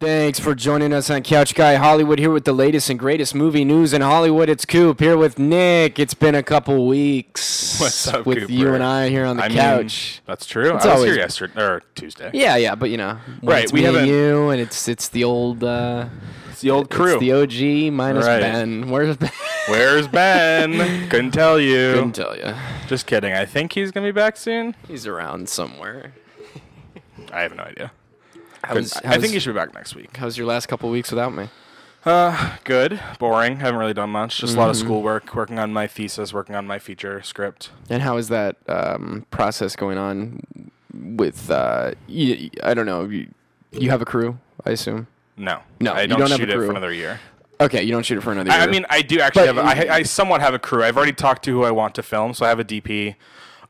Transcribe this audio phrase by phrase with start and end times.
[0.00, 3.64] Thanks for joining us on Couch Guy Hollywood here with the latest and greatest movie
[3.64, 4.48] news in Hollywood.
[4.48, 5.98] It's Coop here with Nick.
[5.98, 8.52] It's been a couple weeks What's up, with Cooper?
[8.52, 10.22] you and I here on the I mean, couch.
[10.24, 10.76] that's true.
[10.76, 12.30] It's I was always- here yesterday or Tuesday.
[12.32, 15.64] yeah, yeah, but you know, Right, we and haven't- you, and it's it's the old
[15.64, 16.06] uh,
[16.52, 17.14] It's the old crew.
[17.16, 18.40] It's the OG minus Right.
[18.40, 18.88] Ben.
[18.90, 19.32] Where's Ben?
[19.66, 21.08] Where's Ben?
[21.10, 21.94] Couldn't tell you.
[21.94, 22.54] Couldn't tell you.
[22.86, 23.32] Just kidding.
[23.32, 24.76] I think he's gonna be back soon.
[24.86, 26.12] He's around somewhere.
[27.32, 27.90] I have no idea.
[28.64, 30.16] How's, Couldn't- I think you should be back next week.
[30.16, 31.48] How's your last couple weeks without me?
[32.04, 33.00] Uh, good.
[33.18, 33.56] Boring.
[33.60, 34.38] Haven't really done much.
[34.38, 34.86] Just a lot of Mm-hmm.
[34.86, 35.34] schoolwork.
[35.34, 36.32] Working on my thesis.
[36.32, 37.70] Working on my feature script.
[37.90, 40.42] And how is that um, process going on
[40.94, 41.50] with?
[41.50, 43.04] Uh, you, I don't know.
[43.04, 43.28] You,
[43.72, 45.08] you have a crew, I assume.
[45.36, 45.60] No.
[45.80, 47.20] No, I you don't, don't have a shoot it for another year.
[47.60, 48.60] Okay, you don't shoot it for another year.
[48.60, 49.78] I mean, I do actually But have.
[49.78, 50.84] A, I, I somewhat have a crew.
[50.84, 53.16] I've already talked to who I want to film, so I have a DP,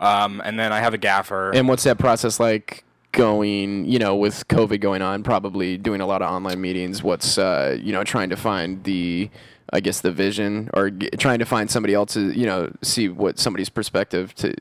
[0.00, 1.50] um, and then I have a gaffer.
[1.52, 2.84] and what's that process like?
[3.18, 7.02] Going, you know, with COVID going on, probably doing a lot of online meetings.
[7.02, 9.28] What's, uh, you know, trying to find the,
[9.72, 13.40] I guess, the vision, or g- trying to find somebody else's, you know, see what
[13.40, 14.54] somebody's perspective to,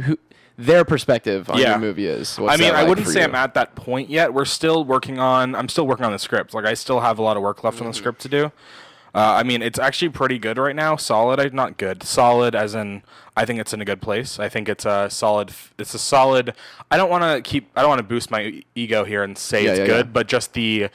[0.00, 0.16] who,
[0.56, 1.70] their perspective on Yeah.
[1.70, 2.38] your movie is.
[2.38, 3.26] What's I mean, that I wouldn't say you?
[3.26, 4.32] I'm at that point yet.
[4.32, 5.56] We're still working on.
[5.56, 6.54] I'm still working on the script.
[6.54, 7.88] Like I still have a lot of work left on Mm-hmm.
[7.90, 8.52] the script to do.
[9.14, 10.96] Uh, I mean, it's actually pretty good right now.
[10.96, 12.02] Solid, I- not good.
[12.02, 13.02] Solid, as in,
[13.36, 14.38] I think it's in a good place.
[14.38, 15.52] I think it's a solid.
[15.78, 16.54] It's a solid.
[16.90, 17.70] I don't want to keep.
[17.74, 20.12] I don't want to boost my ego here and say Yeah, it's yeah, good, yeah.
[20.12, 20.88] but just the.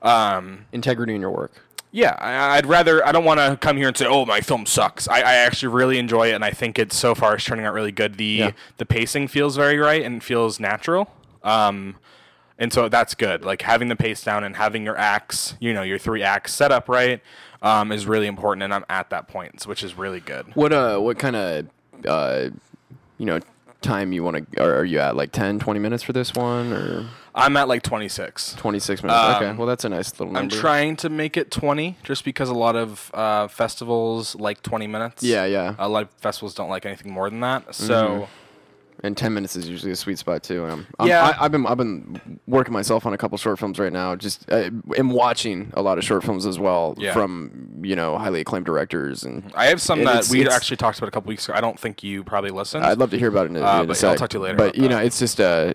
[0.00, 1.52] Um, integrity in your work.
[1.90, 3.04] yeah, I, I'd rather.
[3.04, 5.74] I don't want to come here and say, "Oh, my film sucks." I, I actually
[5.74, 8.16] really enjoy it, and I think it's so far is turning out really good.
[8.16, 11.10] The the pacing feels very right and feels natural.
[11.42, 11.96] Um,
[12.60, 13.44] and so that's good.
[13.44, 16.70] Like having the pace down and having your acts, you know, your three acts set
[16.72, 17.20] up right,
[17.62, 18.62] um, is really important.
[18.64, 20.46] And I'm at that point, which is really good.
[20.54, 21.66] What uh what kind of
[22.06, 22.50] uh
[23.18, 23.40] you know
[23.80, 26.72] time you want to are, are you at like 10 20 minutes for this one
[26.72, 28.54] or I'm at like 26.
[28.54, 31.96] 26 minutes okay Um, well that's a nice little I'm trying to make it 20,
[32.02, 35.22] just because a lot of uh, festivals like 20 minutes.
[35.22, 37.72] yeah yeah A lot of festivals don't like anything more than that.
[37.74, 38.28] So.
[39.04, 41.24] And 10 minutes is usually a sweet spot too um, I'm, Yeah.
[41.38, 44.50] I, I've been I've been working myself on a couple short films right now just
[44.50, 47.12] uh, am watching a lot of short films as well Yeah.
[47.12, 51.08] from you know highly acclaimed directors and I have some that we actually talked about
[51.08, 51.56] a couple weeks ago.
[51.56, 52.84] I don't think you probably listened.
[52.84, 54.56] I'd love to hear about it in Uh, in but I'll talk to you later
[54.56, 54.88] But you that.
[54.88, 55.74] know, it's just uh,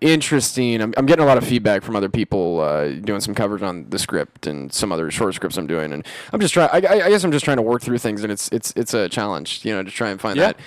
[0.00, 0.80] interesting.
[0.80, 3.88] I'm, I'm getting a lot of feedback from other people uh, doing some coverage on
[3.90, 6.68] the script and some other short scripts I'm doing, and I'm just trying.
[6.72, 8.92] I, I I guess I'm just trying to work through things, and it's it's it's
[8.94, 10.48] a challenge, you know, to try and find Yeah.
[10.48, 10.58] that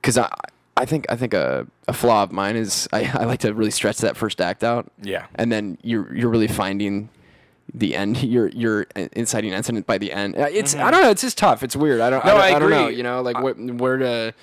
[0.00, 0.30] because I.
[0.80, 3.70] I think I think a, a flaw of mine is I, I like to really
[3.70, 5.26] stretch that first act out, yeah.
[5.34, 7.10] and then you're you're really finding
[7.72, 8.22] the end.
[8.22, 10.36] You're you're inciting incident by the end.
[10.36, 11.10] Uh, It's I don't know.
[11.10, 11.62] It's just tough.
[11.62, 12.00] It's weird.
[12.00, 12.20] I don't.
[12.20, 12.28] Mm-hmm.
[12.28, 12.88] No, I, don't, I I don't know.
[12.88, 14.34] You know, like where to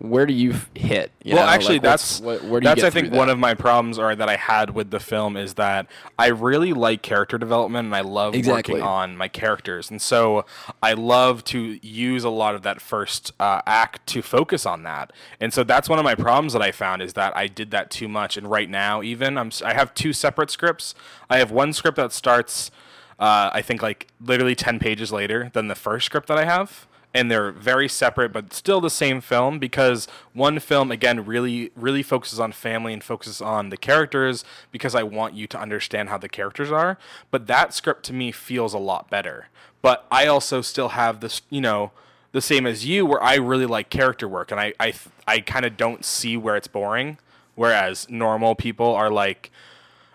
[0.00, 1.12] where do you hit?
[1.22, 1.52] You well, know?
[1.52, 3.52] actually, Like, that's what, where do you that's get I think through one of my
[3.52, 5.86] problems or that I had with the film is that
[6.18, 8.74] I really like character development and I love Exactly.
[8.74, 10.46] working on my characters, and so
[10.82, 15.12] I love to use a lot of that first uh, act to focus on that.
[15.38, 17.90] And so that's one of my problems that I found is that I did that
[17.90, 18.38] too much.
[18.38, 20.94] And right now, even I'm I have two separate scripts.
[21.28, 22.70] I have one script that starts.
[23.18, 26.86] Uh, I think like literally 10 pages later than the first script that I have.
[27.12, 32.04] And they're very separate, but still the same film because one film, again, really, really
[32.04, 36.18] focuses on family and focuses on the characters because I want you to understand how
[36.18, 36.98] the characters are.
[37.32, 39.48] But that script to me feels a lot better.
[39.82, 41.90] But I also still have this, you know,
[42.32, 44.94] the same as you where I really like character work and I, I,
[45.26, 47.18] I kind of don't see where it's boring.
[47.56, 49.50] Whereas normal people are like,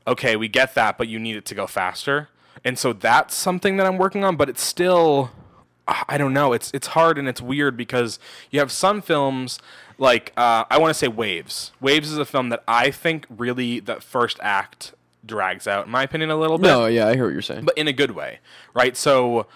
[0.08, 2.30] okay, we get that, but you need it to go faster.
[2.64, 5.32] And so that's something that I'm working on, but it's still
[5.88, 6.54] I don't know.
[6.54, 8.18] It's it's hard and it's weird because
[8.50, 9.60] you have some films
[9.98, 11.72] like uh, I want to say Waves.
[11.80, 14.94] Waves is a film that I think really the first act
[15.26, 17.66] drags out, in my opinion, a little bit No, yeah, I hear what you're saying.
[17.66, 18.40] but in a good way,
[18.74, 18.96] right?
[18.96, 19.48] So,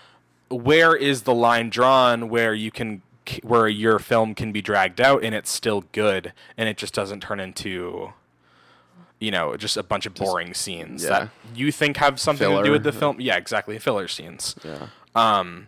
[0.49, 3.01] where is the line drawn where you can,
[3.43, 7.21] where your film can be dragged out and it's still good, and it just doesn't
[7.21, 8.13] turn into,
[9.19, 11.09] you know, just a bunch of boring scenes yeah.
[11.09, 13.19] that you think have something to do with the film?
[13.19, 14.55] Yeah, exactly, filler scenes.
[14.63, 14.87] yeah.
[15.15, 15.67] Um,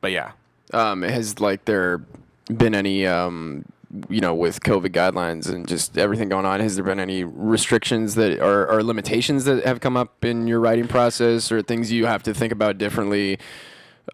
[0.00, 0.32] but yeah,
[0.72, 2.02] Um, has like there
[2.48, 3.64] been any um,
[4.08, 8.14] you know, with COVID guidelines and just everything going on, has there been any restrictions
[8.14, 12.06] that are or limitations that have come up in your writing process, or things you
[12.06, 13.38] have to think about differently?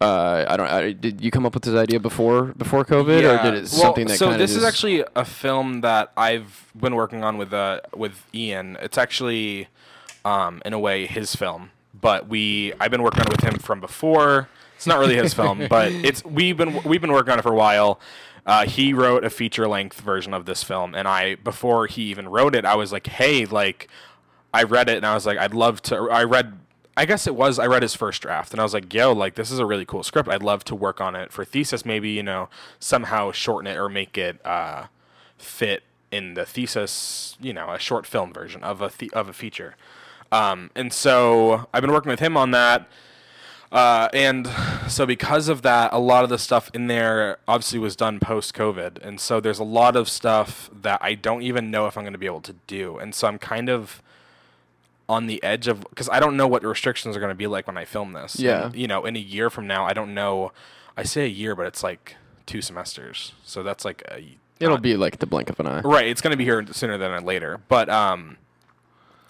[0.01, 0.67] Uh, I don't.
[0.69, 3.65] I, did you come up with this idea before before COVID, or did it Well,
[3.67, 7.37] something that so kind of this is actually a film that I've been working on
[7.37, 8.77] with uh with Ian.
[8.81, 9.69] It's actually
[10.25, 13.59] um in a way his film, but we I've been working on it with him
[13.59, 14.49] from before.
[14.77, 17.51] It's not really his film, but it's we've been we've been working on it for
[17.51, 17.99] a while.
[18.45, 22.29] Uh, he wrote a feature length version of this film, and I before he even
[22.29, 23.89] wrote it, I was like, hey, like
[24.53, 26.09] I read it and I was like, I'd love to.
[26.09, 26.57] I read
[26.97, 27.59] I guess it was.
[27.59, 29.85] I read his first draft, and I was like, "Yo, like this is a really
[29.85, 30.27] cool script.
[30.27, 31.85] I'd love to work on it for thesis.
[31.85, 32.49] Maybe you know
[32.79, 34.87] somehow shorten it or make it uh,
[35.37, 37.37] fit in the thesis.
[37.39, 39.75] You know, a short film version of a the- of a feature."
[40.31, 42.87] Um, and so I've been working with him on that.
[43.71, 44.49] Uh, and
[44.87, 48.53] so because of that, a lot of the stuff in there obviously was done post
[48.53, 52.03] COVID, and so there's a lot of stuff that I don't even know if I'm
[52.03, 54.01] going to be able to do, and so I'm kind of
[55.09, 57.67] on the edge of because I don't know what restrictions are going to be like
[57.67, 58.39] when I film this.
[58.39, 58.67] Yeah.
[58.67, 60.51] And, you know, in a year from now, I don't know.
[60.95, 62.15] I say a year, but it's like
[62.45, 64.37] two semesters, so that's like a.
[64.59, 65.81] It'll not- be like the blink of an eye.
[65.81, 67.59] Right, it's going to be here sooner than later.
[67.67, 68.37] But um,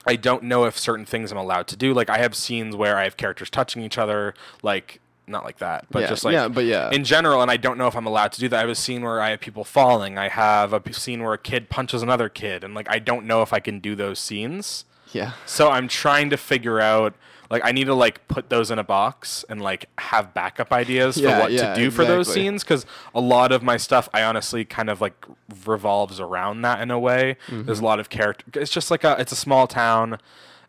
[0.08, 1.94] I don't know if certain things I'm allowed to do.
[1.94, 4.34] Like I have scenes where I have characters touching each other,
[4.64, 6.90] like not like that, but Yeah, just like yeah, but yeah.
[6.92, 7.42] in general.
[7.42, 8.58] And I don't know if I'm allowed to do that.
[8.58, 10.18] I have a scene where I have people falling.
[10.18, 13.42] I have a scene where a kid punches another kid, and like I don't know
[13.42, 14.86] if I can do those scenes.
[15.12, 15.34] Yeah.
[15.46, 17.14] So I'm trying to figure out.
[17.50, 21.20] Like I need to like put those in a box and like have backup ideas
[21.20, 22.86] for what yeah, to do for those scenes because
[23.16, 25.26] a lot of my stuff I honestly kind of like
[25.66, 27.38] revolves around that in a way.
[27.48, 27.64] Mm-hmm.
[27.64, 28.60] There's a lot of character.
[28.60, 30.20] It's just like a it's a small town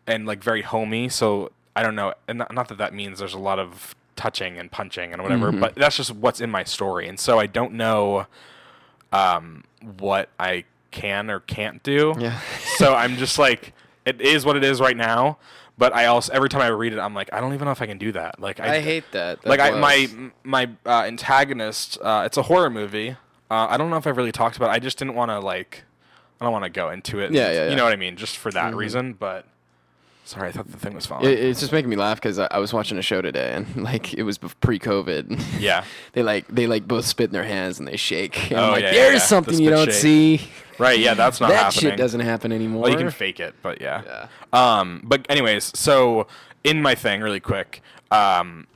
[0.07, 1.09] and like very homey.
[1.09, 4.57] So I don't know, and not, not that that means there's a lot of touching
[4.57, 5.61] and punching and whatever, Mm-hmm.
[5.61, 7.07] but that's just what's in my story.
[7.07, 8.25] And so I don't know
[9.13, 9.63] um,
[9.99, 12.15] what I can or can't do.
[12.19, 12.39] Yeah.
[12.77, 13.73] so I'm just like,
[14.05, 15.37] it is what it is right now.
[15.79, 17.81] But I also every time I read it, I'm like, I don't even know if
[17.81, 18.39] I can do that.
[18.39, 19.41] Like I, I hate that.
[19.41, 20.07] That like I, my
[20.43, 21.97] my uh, antagonist.
[22.01, 23.11] Uh, it's a horror movie.
[23.49, 24.69] Uh, I don't know if I've really talked about.
[24.69, 24.73] it.
[24.73, 25.83] I just didn't want to like.
[26.41, 27.31] I don't want to go into it.
[27.31, 28.15] Yeah, yeah, yeah, You know what I mean?
[28.17, 29.13] Just for that reason.
[29.13, 29.45] But
[30.25, 31.25] sorry, I thought the thing was falling.
[31.25, 33.75] It, it's just making me laugh because I, I was watching a show today and
[33.83, 35.59] like it was pre-COVID.
[35.59, 35.83] Yeah.
[36.13, 38.51] they like they like both spit in their hands and they shake.
[38.51, 39.19] And Oh, I'm like, yeah, there's yeah.
[39.19, 39.95] The something you don't shake.
[39.95, 40.41] see.
[40.79, 40.97] Right.
[40.99, 41.13] Yeah.
[41.13, 41.91] That's not that happening.
[41.91, 42.83] shit doesn't happen anymore.
[42.83, 44.01] Well, you can fake it, but yeah.
[44.05, 44.79] Yeah.
[44.79, 46.27] Um, but anyways, so
[46.63, 47.81] in my thing, really quick,
[48.11, 48.67] um,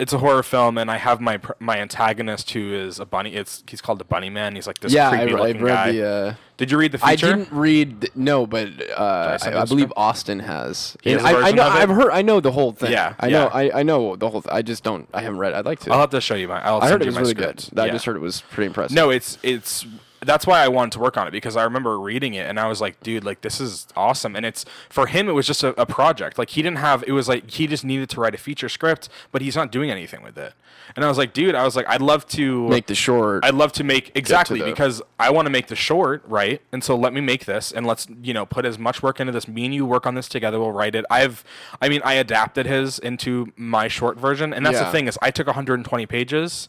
[0.00, 3.34] it's a horror film, and I have my my antagonist who is a bunny.
[3.34, 4.56] It's he's called the Bunny Man.
[4.56, 5.92] He's like this yeah, creepy I looking read guy.
[5.92, 6.06] the.
[6.06, 9.92] Uh, Did you read the I didn't read the, no, but uh, I, I believe?
[9.96, 10.96] Austin has.
[11.02, 11.62] He has I, I know.
[11.62, 12.10] I've heard.
[12.10, 12.90] I know the whole thing.
[12.90, 13.46] Yeah, I know.
[13.46, 14.42] I, I know the whole.
[14.42, 15.08] Th- I just don't.
[15.14, 15.52] I haven't read.
[15.52, 15.56] it.
[15.56, 15.92] I'd like to.
[15.92, 16.60] I'll have to show you my.
[16.64, 17.70] I'll I heard it was really script.
[17.70, 17.78] good.
[17.78, 18.96] I just heard it was pretty impressive.
[18.96, 19.86] No, it's it's
[20.24, 22.68] that's why I wanted to work on it because I remember reading it and I
[22.68, 24.36] was like, dude, like this is awesome.
[24.36, 26.38] And it's for him, it was just a, a project.
[26.38, 27.02] Like he didn't have.
[27.06, 29.90] It was like he just needed to write a feature script, but he's not doing
[29.90, 30.54] anything with it.
[30.94, 33.44] And I was like, dude, I was like, I'd love to make the short.
[33.44, 36.60] I'd love to make exactly the- because I want to make the short, right?
[36.72, 39.32] And so let me make this and let's, you know, put as much work into
[39.32, 39.48] this.
[39.48, 40.58] Me and you work on this together.
[40.60, 41.04] We'll write it.
[41.10, 41.44] I've,
[41.80, 45.30] I mean, I adapted his into my short version, and that's the thing is I
[45.30, 46.68] took 120 pages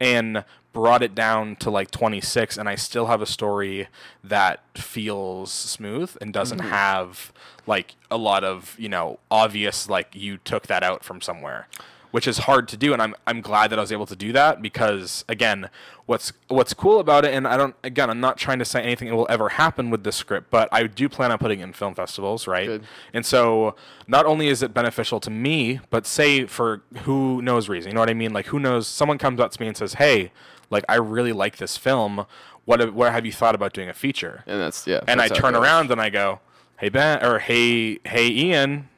[0.00, 3.88] and brought it down to like 26 and I still have a story
[4.22, 6.68] that feels smooth and doesn't Mm-hmm.
[6.70, 7.32] have
[7.66, 11.66] like a lot of, you know, obvious like you took that out from somewhere,
[12.10, 14.32] which is hard to do and I'm I'm glad that I was able to do
[14.32, 15.70] that because again,
[16.06, 19.08] what's what's cool about it and I don't again, I'm not trying to say anything
[19.08, 21.72] that will ever happen with this script, but I do plan on putting it in
[21.72, 22.66] film festivals, right?
[22.66, 22.84] Good.
[23.14, 23.76] And so
[24.08, 28.00] not only is it beneficial to me, but say for who knows reason, you know
[28.00, 28.32] what I mean?
[28.32, 30.32] Like who knows someone comes up to me and says, "Hey,
[30.70, 32.26] like I really like this film.
[32.64, 35.00] What have- what have you thought about doing a feature?" and that's yeah.
[35.08, 36.40] And I that's it turn around and I go,
[36.78, 38.88] "Hey Ben or hey hey Ian,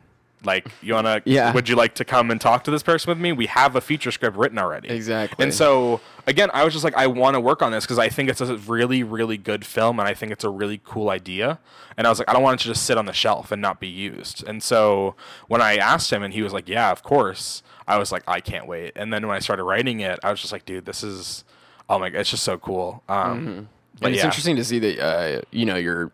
[0.44, 1.52] like you want to Yeah.
[1.52, 3.32] would you like to come and talk to this person with me?
[3.32, 5.42] We have a feature script written already." Exactly.
[5.42, 8.08] And so again, I was just like I want to work on this because I
[8.08, 11.58] think it's a really really good film and I think it's a really cool idea.
[11.96, 13.60] And I was like I don't want it to just sit on the shelf and
[13.62, 14.44] not be used.
[14.46, 15.14] And so
[15.48, 18.40] when I asked him and he was like, "Yeah, of course." I was like, "I
[18.40, 21.02] can't wait." And then when I started writing it, I was just like, "Dude, this
[21.02, 21.44] is
[21.88, 23.68] oh my god, it's just so cool." Um
[24.00, 24.26] but and it's yeah.
[24.26, 26.10] interesting to see that uh, you know you're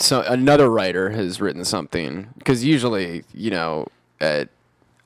[0.00, 3.86] so another writer has written something because usually you know
[4.20, 4.44] uh,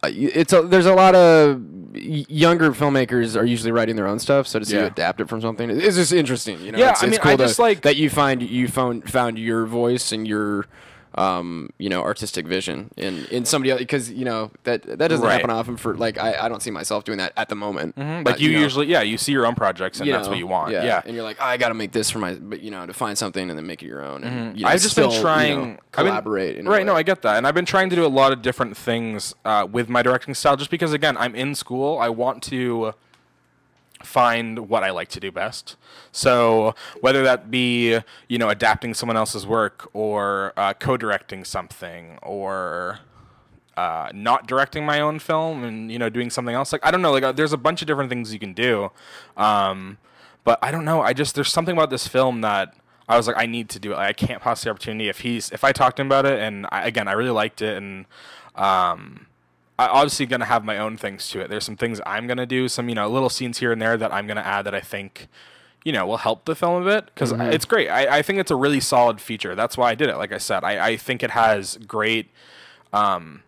[0.02, 1.60] uh, it's a, there's a lot of
[1.96, 5.40] younger filmmakers are usually writing their own stuff so to see you adapt it from
[5.40, 5.70] something?
[5.70, 6.78] It's just interesting you know?
[6.78, 9.10] Yeah, it's, I it's mean, cool I to- just like- that you find you found
[9.10, 10.66] found your voice and your
[11.16, 15.24] um, you know, artistic vision in in somebody else because you know that that doesn't
[15.24, 15.32] Right.
[15.34, 15.76] happen often.
[15.76, 17.96] For like, I, I don't see myself doing that at the moment.
[17.96, 20.38] like But, you, know, usually, yeah, you see your own projects and that's know, what
[20.38, 20.72] you want.
[20.72, 20.84] Yeah.
[20.84, 21.02] yeah.
[21.04, 22.92] and you're like, "Oh, I got to make this for my, but you know, to
[22.92, 24.24] find something and then make it your own.
[24.24, 26.56] And, you know, I've just still, been you trying know, I've been- collaborate.
[26.56, 26.94] in right, no.
[26.94, 29.66] I get that, and I've been trying to do a lot of different things uh,
[29.70, 31.98] with my directing style, just because again, I'm in school.
[31.98, 32.94] I want to
[34.04, 35.76] find what I like to do best.
[36.12, 43.00] So whether that be you know adapting someone else's work or uh, co-directing something or
[43.76, 47.02] uh, not directing my own film and you know doing something else like I don't
[47.02, 48.92] know like uh, there's a bunch of different things you can do
[49.36, 49.98] um,
[50.44, 52.76] but I don't know I just there's something about this film that
[53.08, 55.20] I was like I need to do it like, I can't pass the opportunity if
[55.20, 57.76] he's if I talked to him about it and I, again I really liked it
[57.76, 58.06] and
[58.54, 59.26] Um,
[59.78, 61.48] I obviously gonna have my own things to it.
[61.50, 64.12] There's some things I'm gonna do, some you know little scenes here and there that
[64.12, 65.28] I'm gonna add that I think,
[65.84, 67.88] you know, will help the film a bit because it's great.
[67.88, 69.54] I, I think it's a really solid feature.
[69.54, 70.16] That's why I did it.
[70.16, 72.30] Like I said, I, I think it has great.
[72.92, 73.42] Um,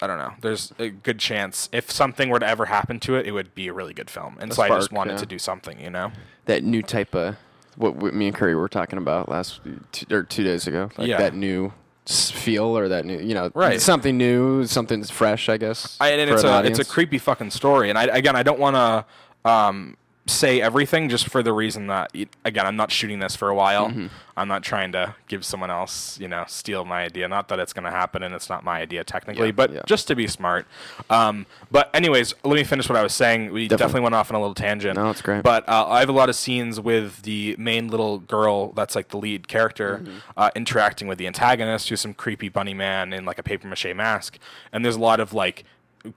[0.00, 0.34] I don't know.
[0.40, 3.66] There's a good chance if something were to ever happen to it, it would be
[3.68, 4.36] a really good film.
[4.40, 5.18] And so I just wanted yeah.
[5.18, 6.12] to do something, you know.
[6.44, 7.36] that new type of
[7.76, 9.60] what, me and Curry were talking about last
[9.92, 10.90] two, or two days ago.
[10.96, 11.18] Like Yeah.
[11.18, 11.72] that new
[12.08, 13.80] feel or that new, you know, Right.
[13.80, 15.96] something new, something fresh, I guess.
[16.00, 16.78] I, and it's a audience.
[16.78, 17.90] it's a creepy fucking story.
[17.90, 19.96] And I again, I don't want to um,
[20.28, 22.10] say everything just for the reason that
[22.44, 23.88] again, I'm not shooting this for a while.
[23.88, 24.06] Mm-hmm.
[24.38, 27.26] I'm not trying to give someone else, you know, steal my idea.
[27.26, 29.80] Not that it's going to happen, and it's not my idea technically, Yeah, but yeah.
[29.86, 30.66] just to be smart.
[31.08, 33.50] Um, but anyways, let me finish what I was saying.
[33.52, 34.00] We definitely, Definitely.
[34.02, 34.96] went off on a little tangent.
[34.96, 35.42] No, it's great.
[35.42, 39.08] But uh, I have a lot of scenes with the main little girl that's like
[39.08, 40.16] the lead character Mm-hmm.
[40.36, 43.86] uh, interacting with the antagonist, who's some creepy bunny man in like a paper mache
[43.94, 44.38] mask.
[44.72, 45.64] And there's a lot of like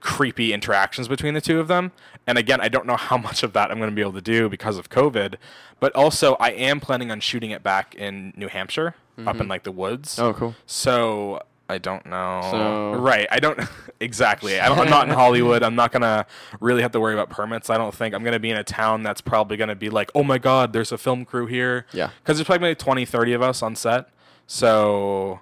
[0.00, 1.92] creepy interactions between the two of them.
[2.26, 4.20] And again, I don't know how much of that I'm going to be able to
[4.20, 5.34] do because of COVID.
[5.80, 9.50] But also, I am planning on shooting it back in New Hampshire, up in mm-hmm.
[9.50, 10.18] like the woods.
[10.18, 10.54] Oh, cool.
[10.66, 12.40] So I don't know.
[12.50, 13.60] So- right, I don't
[14.00, 14.58] exactly.
[14.58, 15.62] I I'm not in Hollywood.
[15.62, 16.26] I'm not gonna
[16.60, 17.70] really have to worry about permits.
[17.70, 20.24] I don't think I'm gonna be in a town that's probably gonna be like, oh
[20.24, 21.86] my god, there's a film crew here.
[21.92, 22.10] Yeah.
[22.22, 24.08] because there's probably like 20, 30 of us on set.
[24.46, 25.40] So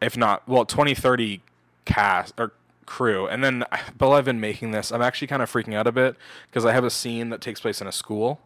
[0.00, 1.42] if not, well, 20, 30
[1.84, 2.52] cast or
[2.86, 3.26] crew.
[3.26, 3.64] And then
[3.98, 6.16] while I've been making this, I'm actually kind of freaking out a bit
[6.48, 8.40] because I have a scene that takes place in a school.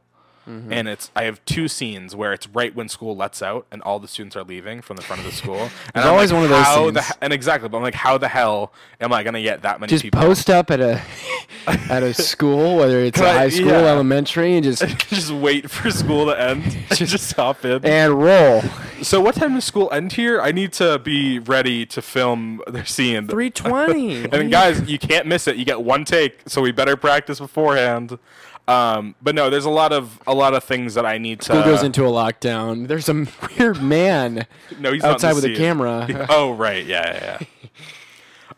[0.49, 0.73] Mm-hmm.
[0.73, 3.99] And it's I have two scenes where it's right when school lets out and all
[4.01, 5.57] the students are leaving from the front of the school.
[5.59, 7.07] And There's I'm always like, one of those how the scenes.
[7.15, 9.91] he- and exactly, but I'm like, how the hell am I gonna get that many
[9.91, 10.21] Just people?
[10.21, 11.01] post up at a
[11.67, 13.79] at a school, whether it's a high school, yeah.
[13.89, 16.65] elementary, and just just wait for school to end.
[16.91, 17.85] just hop in.
[17.85, 18.63] and roll.
[19.03, 20.41] so what time does school end here?
[20.41, 23.27] I need to be ready to film their scene.
[23.29, 24.25] Three twenty.
[24.25, 25.57] And guys, you can't miss it.
[25.57, 28.19] You get one take, so we better practice beforehand.
[28.69, 31.45] Um, but no, there's a lot of a lot of things that I need to.
[31.47, 32.87] School goes into a lockdown.
[32.87, 33.27] There's a
[33.59, 34.47] weird man
[34.79, 36.27] no, he's outside with a camera.
[36.29, 37.47] oh right, yeah, yeah.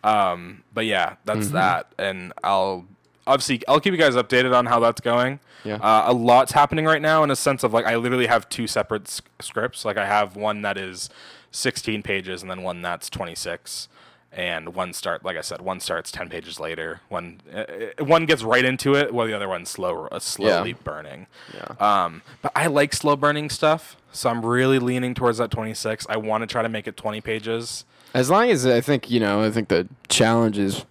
[0.04, 0.30] yeah.
[0.32, 1.54] um, but yeah, that's Mm-hmm.
[1.54, 2.86] that, and I'll
[3.26, 5.40] obviously I'll keep you guys updated on how that's going.
[5.64, 5.76] Yeah.
[5.76, 8.66] Uh, a lot's happening right now in a sense of like I literally have two
[8.66, 9.84] separate s- scripts.
[9.84, 11.10] Like I have one that is
[11.52, 13.88] 16 pages, and then one that's 26.
[14.32, 17.00] And one start, like I said, one starts 10 pages later.
[17.08, 17.64] One uh,
[18.04, 21.26] one gets right into it, while the other one's slow, uh, slowly burning.
[21.52, 21.74] Yeah.
[22.04, 26.06] Um, but I like slow burning stuff, so I'm really leaning towards that 26.
[26.08, 27.84] I want to try to make it 20 pages.
[28.14, 30.84] As long as I think you know, I think the challenge is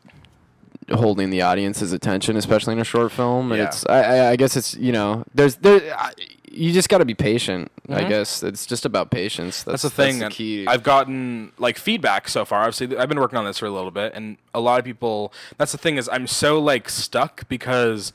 [0.91, 3.51] holding the audience's attention, especially in a short film.
[3.53, 3.67] And Yeah.
[3.67, 6.11] it's, I, I, I guess it's you know, there's there, I,
[6.51, 7.71] you just got to be patient.
[7.89, 9.63] I guess it's just about patience.
[9.63, 9.71] That's, Mm-hmm.
[9.71, 10.19] That's the thing.
[10.19, 10.67] the key.
[10.67, 12.61] I've gotten like feedback so far.
[12.61, 15.33] Obviously, I've been working on this for a little bit, and a lot of people.
[15.57, 18.13] That's the thing is, I'm so like stuck because,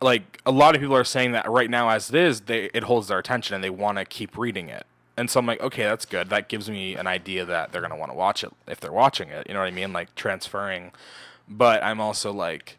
[0.00, 2.84] like, a lot of people are saying that right now, as it is, they it
[2.84, 4.86] holds their attention and they want to keep reading it.
[5.16, 6.30] And so I'm like, okay, that's good.
[6.30, 9.30] That gives me an idea that they're gonna want to watch it if they're watching
[9.30, 9.46] it.
[9.48, 9.92] You know what I mean?
[9.92, 10.92] Like transferring.
[11.48, 12.78] But I'm also like,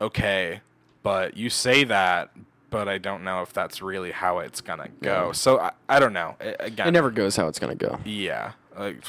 [0.00, 0.60] okay,
[1.02, 2.30] but you say that,
[2.70, 5.26] but I don't know if that's really how it's gonna go.
[5.26, 5.32] Yeah.
[5.32, 6.36] So I, I don't know.
[6.40, 7.98] I- again, it never goes how it's gonna go.
[8.04, 8.52] yeah.
[8.78, 9.02] Like,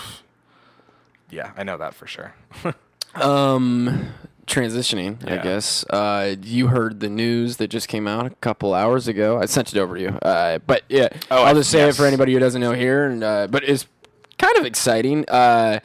[1.30, 2.34] yeah, I know that for sure.
[3.16, 4.13] Um,
[4.46, 5.84] transitioning, I guess.
[5.89, 9.39] Uh, you heard the news that just came out a couple hours ago.
[9.42, 10.10] I sent it over to you.
[10.10, 13.06] Uh, but yeah, Oh, I'll just say it for anybody who doesn't know here.
[13.06, 13.88] And uh, but it's
[14.38, 15.25] kind of exciting.
[15.28, 15.80] Uh,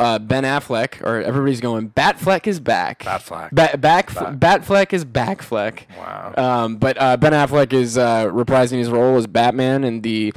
[0.00, 3.00] uh, Ben Affleck, or everybody's going, Batfleck is back.
[3.04, 3.50] Batfleck.
[3.50, 4.12] Ba- back.
[4.14, 5.82] Bat- Batfleck is Backfleck.
[5.96, 6.34] Wow.
[6.36, 10.32] Um, but uh, Ben Affleck is uh, reprising his role as Batman in the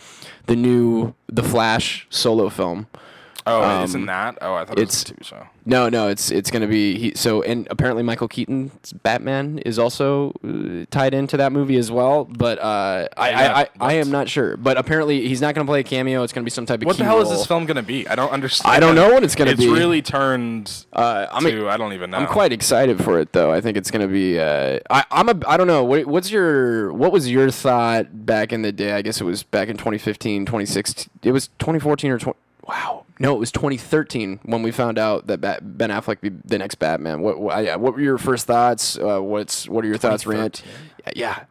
[0.48, 2.88] the new The Flash solo film.
[3.45, 4.38] Oh, um, isn't that?
[4.41, 5.47] Oh, I thought it was it's- a TV show.
[5.65, 10.33] No, no, it's it's gonna be he, so, and apparently Michael Keaton's Batman is also
[10.43, 12.25] uh, tied into that movie as well.
[12.25, 14.57] But uh, I, I, I, I am not sure.
[14.57, 16.21] But apparently he's not gonna play a cameo.
[16.23, 18.05] It's gonna be some type of What the hell is this film gonna be?
[18.09, 18.75] I don't understand.
[18.75, 19.63] I don't know what it's gonna be.
[19.63, 22.17] it's really turned Uh, I'm to I don't even know.
[22.17, 23.53] I'm quite excited for it though.
[23.53, 24.38] I think it's gonna be.
[24.39, 25.39] Uh, I, I'm a.
[25.47, 25.85] I don't know.
[25.85, 28.91] What, what's your What was your thought back in the day?
[28.91, 31.09] I guess it was back in 2015, 2016.
[31.23, 32.38] It was 2014 or 20.
[32.67, 33.05] Wow.
[33.20, 36.75] No, it was 2013 when we found out that Bat, Ben Affleck be the next
[36.75, 37.22] Batman.
[37.22, 38.98] What what, yeah, what were your first thoughts?
[38.98, 40.25] Uh, what's what are your thoughts?
[40.25, 40.63] Rant?
[41.15, 41.43] Yeah,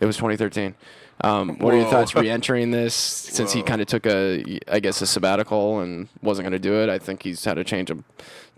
[0.00, 0.74] it was 2013.
[1.22, 1.92] Um, what are your Whoa.
[1.92, 6.44] thoughts re-entering this since he kind of took a, I guess, a sabbatical and wasn't
[6.44, 6.90] going to do it?
[6.90, 8.04] I think he's had a change of,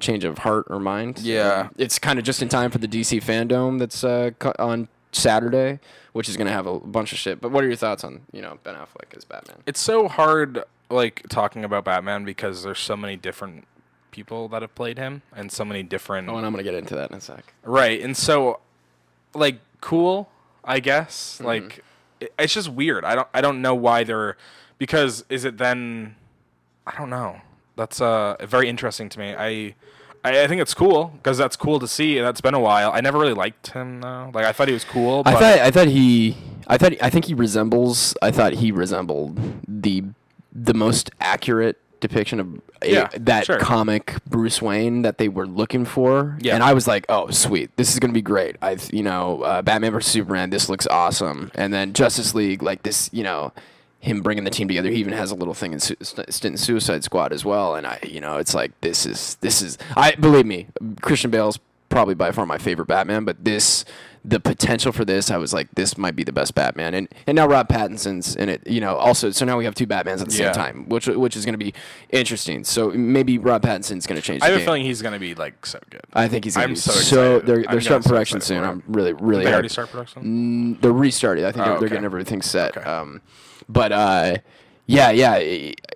[0.00, 1.20] change of heart or mind.
[1.20, 1.68] Yeah.
[1.78, 5.78] It's kind of just in time for the DC fandom that's uh, co- on Saturday,
[6.14, 7.40] which is going to have a bunch of shit.
[7.40, 9.58] But what are your thoughts on you know Ben Affleck as Batman?
[9.66, 13.66] it's so hard like talking about Batman because there's so many different
[14.10, 16.94] people that have played him and so many different Oh, and I'm gonna get into
[16.94, 17.52] that in a sec.
[17.62, 18.00] Right.
[18.00, 18.60] And so
[19.34, 20.28] like cool,
[20.64, 21.36] I guess.
[21.36, 21.46] Mm-hmm.
[21.46, 21.84] Like
[22.20, 23.04] it, it's just weird.
[23.04, 24.36] I don't I don't know why they're
[24.78, 26.16] because is it then
[26.86, 27.40] I don't know.
[27.76, 29.34] That's uh very interesting to me.
[29.36, 29.74] I
[30.24, 32.18] I, I think it's cool because that's cool to see.
[32.18, 32.90] That's been a while.
[32.92, 34.30] I never really liked him though.
[34.34, 35.22] Like I thought he was cool.
[35.22, 38.72] But I thought I thought he I thought I think he resembles I thought he
[38.72, 40.04] resembled the
[40.64, 43.58] the most accurate depiction of a, Yeah, that sure.
[43.58, 46.38] comic Bruce Wayne that they were looking for.
[46.40, 46.54] Yeah.
[46.54, 47.76] And I was like, "Oh, sweet.
[47.76, 50.86] This is going to be great." I you know, uh, Batman vs Superman, this looks
[50.86, 51.50] awesome.
[51.54, 53.52] And then Justice League like this, you know,
[54.00, 54.90] him bringing the team together.
[54.90, 55.96] He even has a little thing in Su-
[56.44, 57.74] in Suicide Squad as well.
[57.74, 60.68] And I, you know, it's like this is this is I believe me,
[61.02, 63.84] Christian Bale's probably by far my favorite Batman, but this
[64.24, 67.36] the potential for this, I was like, this might be the best Batman, and and
[67.36, 68.96] now Rob Pattinson's in it, you know.
[68.96, 70.52] Also, so now we have two Batmans at the Yeah.
[70.52, 71.72] same time, which which is going to be
[72.10, 72.64] interesting.
[72.64, 74.42] So maybe Rob Pattinson's going to change.
[74.42, 74.66] I the have a game.
[74.66, 76.00] feeling he's gonna be like so good.
[76.12, 76.98] I think he's going I'm to be so so.
[77.36, 77.46] excited.
[77.46, 78.62] they're I'm they're getting starting so production excited soon.
[78.62, 78.70] for it.
[78.70, 79.44] I'm really really.
[79.44, 79.72] they already hyped.
[79.72, 80.22] start production?
[80.76, 81.44] Mm, They're restarted.
[81.44, 81.94] I think Oh, they're, they're okay.
[81.94, 82.76] getting everything set.
[82.76, 82.88] Okay.
[82.88, 83.20] Um,
[83.68, 84.36] but uh,
[84.88, 85.38] yeah, yeah,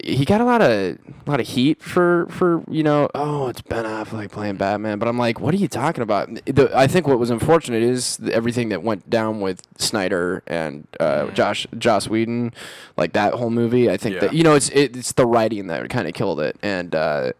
[0.04, 0.98] he got a lot of a
[1.30, 3.08] lot of heat for for you know.
[3.14, 6.28] Oh, it's Ben Affleck playing Batman, but I'm like, what are you talking about?
[6.44, 11.30] The, I think what was unfortunate is everything that went down with Snyder and uh,
[11.30, 12.52] Josh Joss Whedon,
[12.98, 13.90] like that whole movie.
[13.90, 14.20] I think Yeah.
[14.20, 16.98] that you know it's it, it's the writing that kind of killed it, and uh,
[16.98, 17.32] uh,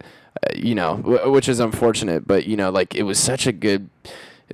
[0.56, 2.26] you know, w- which is unfortunate.
[2.26, 3.90] But you know, like it was such a good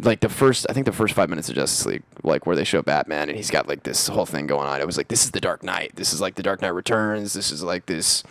[0.00, 2.64] like the first I think the first five minutes of Justice League, like where they
[2.64, 4.80] show Batman and he's got like this whole thing going on.
[4.80, 5.92] It was like this is the Dark Knight.
[5.96, 7.32] This is like the Dark Knight Returns.
[7.32, 8.22] This is like this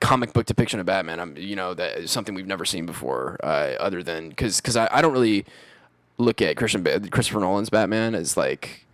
[0.00, 1.20] comic book depiction of Batman.
[1.20, 4.76] I'm you know that is something we've never seen before, uh, other than because because
[4.76, 5.44] I, I don't really
[6.18, 8.84] look at Christian Christopher Nolan's Batman as like.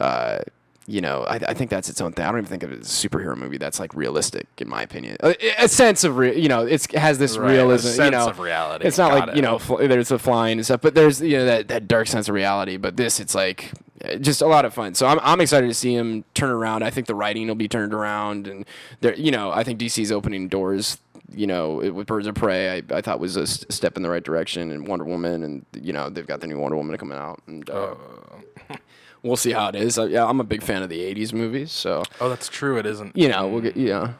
[0.00, 0.40] Uh,
[0.86, 2.24] you know, I, I think that's its own thing.
[2.26, 4.82] I don't even think of it as a superhero movie that's like realistic, in my
[4.82, 5.16] opinion.
[5.22, 7.88] A, a sense of, re- you know, it's it has this Right, a realism.
[7.88, 8.86] sense you know, of reality.
[8.86, 9.36] It's not Got like it.
[9.36, 12.06] you know, fl- there's a flying and stuff, but there's you know that, that dark
[12.08, 12.76] sense of reality.
[12.76, 13.72] But this, it's like
[14.04, 14.94] uh, just a lot of fun.
[14.94, 16.82] So I'm I'm excited to see him turn around.
[16.82, 18.66] I think the writing will be turned around, and
[19.00, 20.98] there, you know, I think DC's opening doors.
[21.34, 24.02] You know, it- with Birds of Prey, I, I thought was a s- step in
[24.02, 26.96] the right direction, and Wonder Woman, and you know they've got the new Wonder Woman
[26.98, 27.94] coming out, and uh,
[29.24, 29.98] we'll see how it is.
[29.98, 32.78] Uh, yeah, I'm a big fan of the '80s movies, so Oh, that's true.
[32.78, 33.16] It isn't.
[33.16, 34.14] you know we'll get you know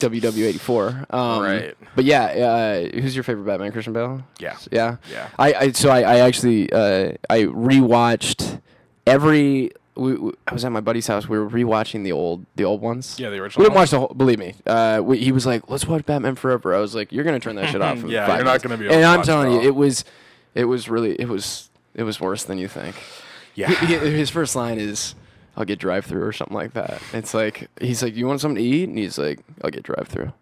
[0.00, 1.12] WW84.
[1.12, 1.74] Um, Right.
[1.94, 3.72] But yeah, uh, who's your favorite Batman?
[3.72, 4.22] Christian Bale.
[4.38, 4.56] Yeah.
[4.70, 4.96] Yeah.
[5.10, 5.28] Yeah.
[5.38, 8.60] I, I so I, I actually uh, I rewatched
[9.06, 9.72] every.
[9.96, 11.28] We, we- I was at my buddy's house.
[11.28, 13.18] We were rewatching the old the old ones.
[13.18, 14.08] Yeah, the original We didn't watch the whole.
[14.16, 14.54] Believe me.
[14.66, 17.56] Uh, we, he was like, "Let's watch Batman Forever." I was like, "You're gonna turn
[17.56, 19.18] that shit off." in Yeah, five you're not minutes." gonna be able And to I'm
[19.18, 19.66] watch telling it you, all.
[19.66, 20.04] it was,
[20.54, 22.94] it was really, it was, it was worse than you think.
[23.54, 23.68] Yeah.
[23.70, 25.14] He- he- his first line is,
[25.56, 27.00] "I'll get drive through" or something like that.
[27.12, 30.08] It's like he's like, "You want something to eat?" And he's like, "I'll get drive
[30.08, 30.32] through."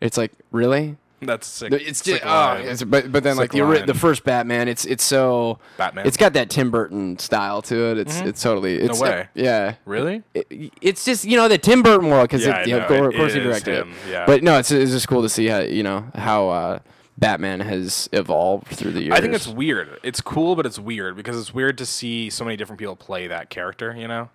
[0.00, 0.96] It's like really.
[1.24, 1.72] That's sick.
[1.72, 3.86] It's sick just, oh, it's, but but then like the line.
[3.86, 6.04] the first Batman, it's it's so Batman.
[6.04, 7.98] It's got that Tim Burton style to it.
[7.98, 9.28] It's it's totally it's way.
[9.34, 9.74] yeah.
[9.84, 10.24] really.
[10.34, 12.88] It- it's just you know the Tim Burton world because Yeah, I yeah, know, of
[12.88, 14.10] course, it of course he directed him, it.
[14.10, 14.26] yeah.
[14.26, 16.78] But no, it's it's just cool to see how you know how uh,
[17.18, 19.14] Batman has evolved through the years.
[19.14, 19.98] I think it's weird.
[20.02, 23.26] It's cool, but it's weird because it's weird to see so many different people play
[23.28, 23.94] that character.
[23.96, 24.30] You know,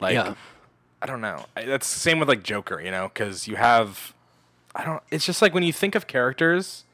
[0.00, 0.34] like Yeah.
[1.02, 1.44] I don't know.
[1.54, 2.80] I, that's the same with like Joker.
[2.80, 4.14] You know, because you have
[4.74, 5.02] I don't.
[5.10, 6.84] It's just like when you think of characters.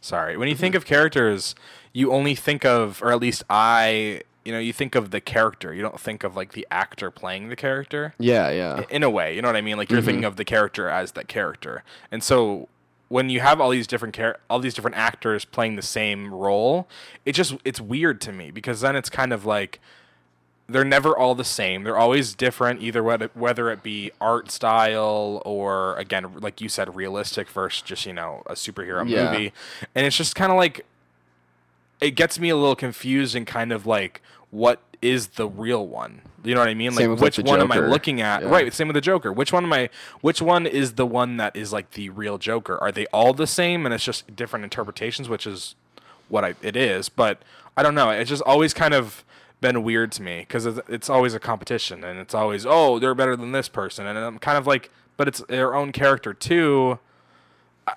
[0.00, 0.76] Sorry, when you think Mm-hmm.
[0.82, 1.54] of characters,
[1.92, 5.74] you only think of, or at least I, you know, you think of the character.
[5.74, 9.34] You don't think of like the actor playing the character yeah yeah in a way.
[9.34, 9.76] You know what I mean?
[9.76, 10.06] Like you're Mm-hmm.
[10.06, 12.68] thinking of the character as that character, and so
[13.08, 16.88] when you have all these different char- all these different actors playing the same role,
[17.24, 19.80] it just it's weird to me because then it's kind of like
[20.70, 21.82] they're never all the same.
[21.84, 26.94] They're always different, either whether whether it be art style or again, like you said,
[26.94, 29.30] realistic versus just you know a superhero Yeah.
[29.32, 29.52] movie,
[29.94, 30.84] and it's just kind of like
[32.00, 36.22] it gets me a little confused and kind of like what is the real one?
[36.44, 36.92] You know what I mean?
[36.92, 38.42] Same Like like, which the one am I looking at?
[38.42, 38.48] Yeah.
[38.48, 39.32] Right, same with the Joker.
[39.32, 42.78] Which one am I which one is the one that is like the real Joker?
[42.78, 45.74] Are they all the same and it's just different interpretations, which is
[46.28, 47.42] what I, it is, but
[47.76, 48.10] I don't know.
[48.10, 49.24] It's just always kind of
[49.60, 53.14] been weird to me because it's, it's always a competition and it's always oh they're
[53.14, 56.98] better than this person and I'm kind of like but it's their own character too.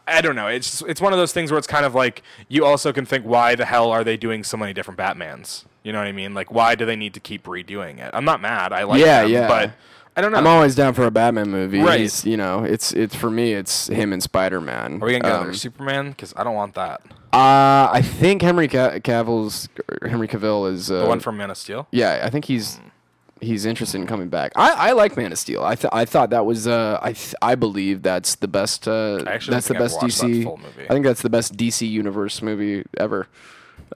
[0.08, 0.48] I, don't know.
[0.48, 3.26] It's it's one of those things where it's kind of like you also can think
[3.26, 5.66] why the hell are they doing so many different Batmans?
[5.84, 6.34] You know what I mean?
[6.34, 8.12] Like why do they need to keep redoing it?
[8.14, 8.74] I'm not mad.
[8.74, 9.48] I like Yeah, them, yeah.
[9.48, 9.72] but
[10.16, 10.38] I don't know.
[10.40, 11.80] I'm always down for a Batman movie.
[11.80, 12.02] Right.
[12.02, 13.54] He's, you know, it's it's for me.
[13.54, 15.02] It's him and Spider Man.
[15.02, 16.10] are we gonna get another Superman?
[16.10, 17.02] Because I don't want that.
[17.34, 19.70] Uh, I think Henry Cavill's
[20.02, 21.88] Henry Cavill is uh, The one from Man of Steel.
[21.92, 22.80] Yeah, I think he's
[23.42, 24.54] he's interested in coming back.
[24.56, 25.64] I, I like Man of Steel.
[25.64, 29.24] I th- I thought that was uh I th- I believe that's the best uh
[29.28, 30.44] actually that's the best that DC.
[30.46, 30.86] movie.
[30.86, 33.28] I think that's the best DC universe movie ever.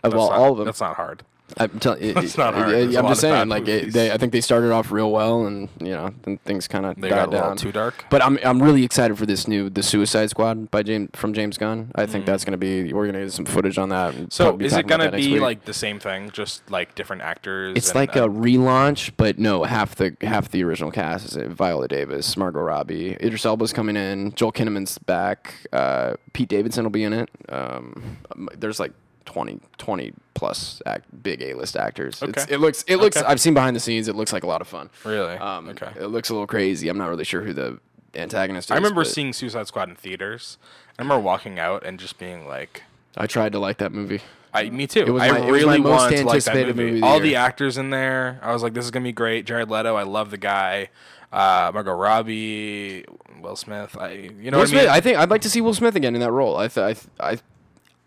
[0.04, 0.66] Of all, not, all of them.
[0.66, 1.24] That's not hard.
[1.58, 2.70] I'm telling you, That's not hard.
[2.70, 5.70] There's am just saying, like it, they, I think they started off real well, and
[5.80, 7.58] you know, then things kind of They got a little down.
[7.58, 8.06] too dark.
[8.10, 11.58] But I'm I'm really excited for this new The Suicide Squad by James from James
[11.58, 11.92] Gunn.
[11.96, 14.14] I think that's gonna be we're gonna get some footage on that.
[14.14, 14.34] Mm.
[14.34, 15.42] So is it gonna be week.
[15.42, 17.78] like the same thing, just like different actors?
[17.78, 21.38] It's and, like uh, a relaunch, but no, half the half the original cast is
[21.38, 21.50] it.
[21.50, 26.92] Viola Davis, Margot Robbie, Idris Elba's coming in, Joel Kinnaman's back, uh, Pete Davidson will
[26.92, 27.30] be in it.
[27.50, 28.18] Um,
[28.58, 28.92] there's like
[29.26, 32.22] 20, 20 plus act, big A list actors.
[32.22, 32.54] It's, Okay.
[32.54, 33.18] it looks it looks.
[33.18, 33.26] Okay.
[33.26, 34.08] I've seen behind the scenes.
[34.08, 34.90] It looks like a lot of fun.
[35.04, 35.36] really.
[35.38, 35.92] Um, okay.
[36.00, 36.88] It looks a little crazy.
[36.90, 37.80] I'm not really sure who the
[38.16, 38.72] antagonist is.
[38.72, 40.58] I remember seeing Suicide Squad in theaters.
[40.98, 42.84] I remember walking out and just being like,
[43.18, 44.22] I tried to like that movie.
[44.54, 45.02] I, me too.
[45.02, 46.90] It was I my- was really most wanted to like that anticipated movie.
[46.92, 47.24] movie the All year.
[47.24, 49.46] the actors in there, I was like, this is gonna be great.
[49.46, 50.90] Jared Leto, I love the guy.
[51.34, 53.04] Uh, Margot Robbie,
[53.42, 53.98] Will Smith.
[54.00, 54.88] I, you know Will what I mean?
[54.90, 56.56] I think I'd like to see Will Smith again in that role.
[56.56, 57.40] I, th- I, th- I,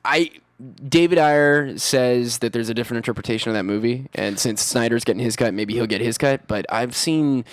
[0.05, 0.31] I,
[0.89, 5.23] David Ayer says that there's a different interpretation of that movie, and since Snyder's getting
[5.23, 6.49] his cut, maybe he'll get his cut.
[6.49, 7.45] But I've seen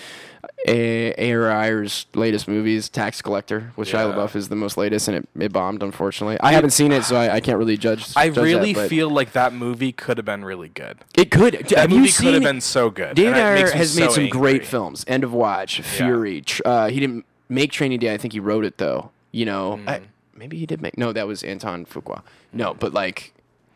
[0.67, 4.15] A- Ayer Ayer's latest movies, Tax Collector, with Shia Yeah.
[4.15, 5.83] LaBeouf is the most latest, and it, it bombed.
[5.83, 8.07] Unfortunately, I haven't seen it, so I, I can't really judge.
[8.15, 10.97] I judge really that, feel like that movie could have been really good.
[11.15, 11.53] it could.
[11.53, 13.15] That have movie could have been so good.
[13.15, 15.05] David Ayer has made so some great films.
[15.07, 16.41] End of Watch, Fury.
[16.41, 18.13] Tr- uh, he didn't make Training Day.
[18.13, 19.11] I think he wrote it though.
[19.31, 20.03] You know, I, Mm.
[20.35, 20.97] Maybe he did make.
[20.97, 22.21] No, that was Anton Fuqua.
[22.53, 23.33] No, but like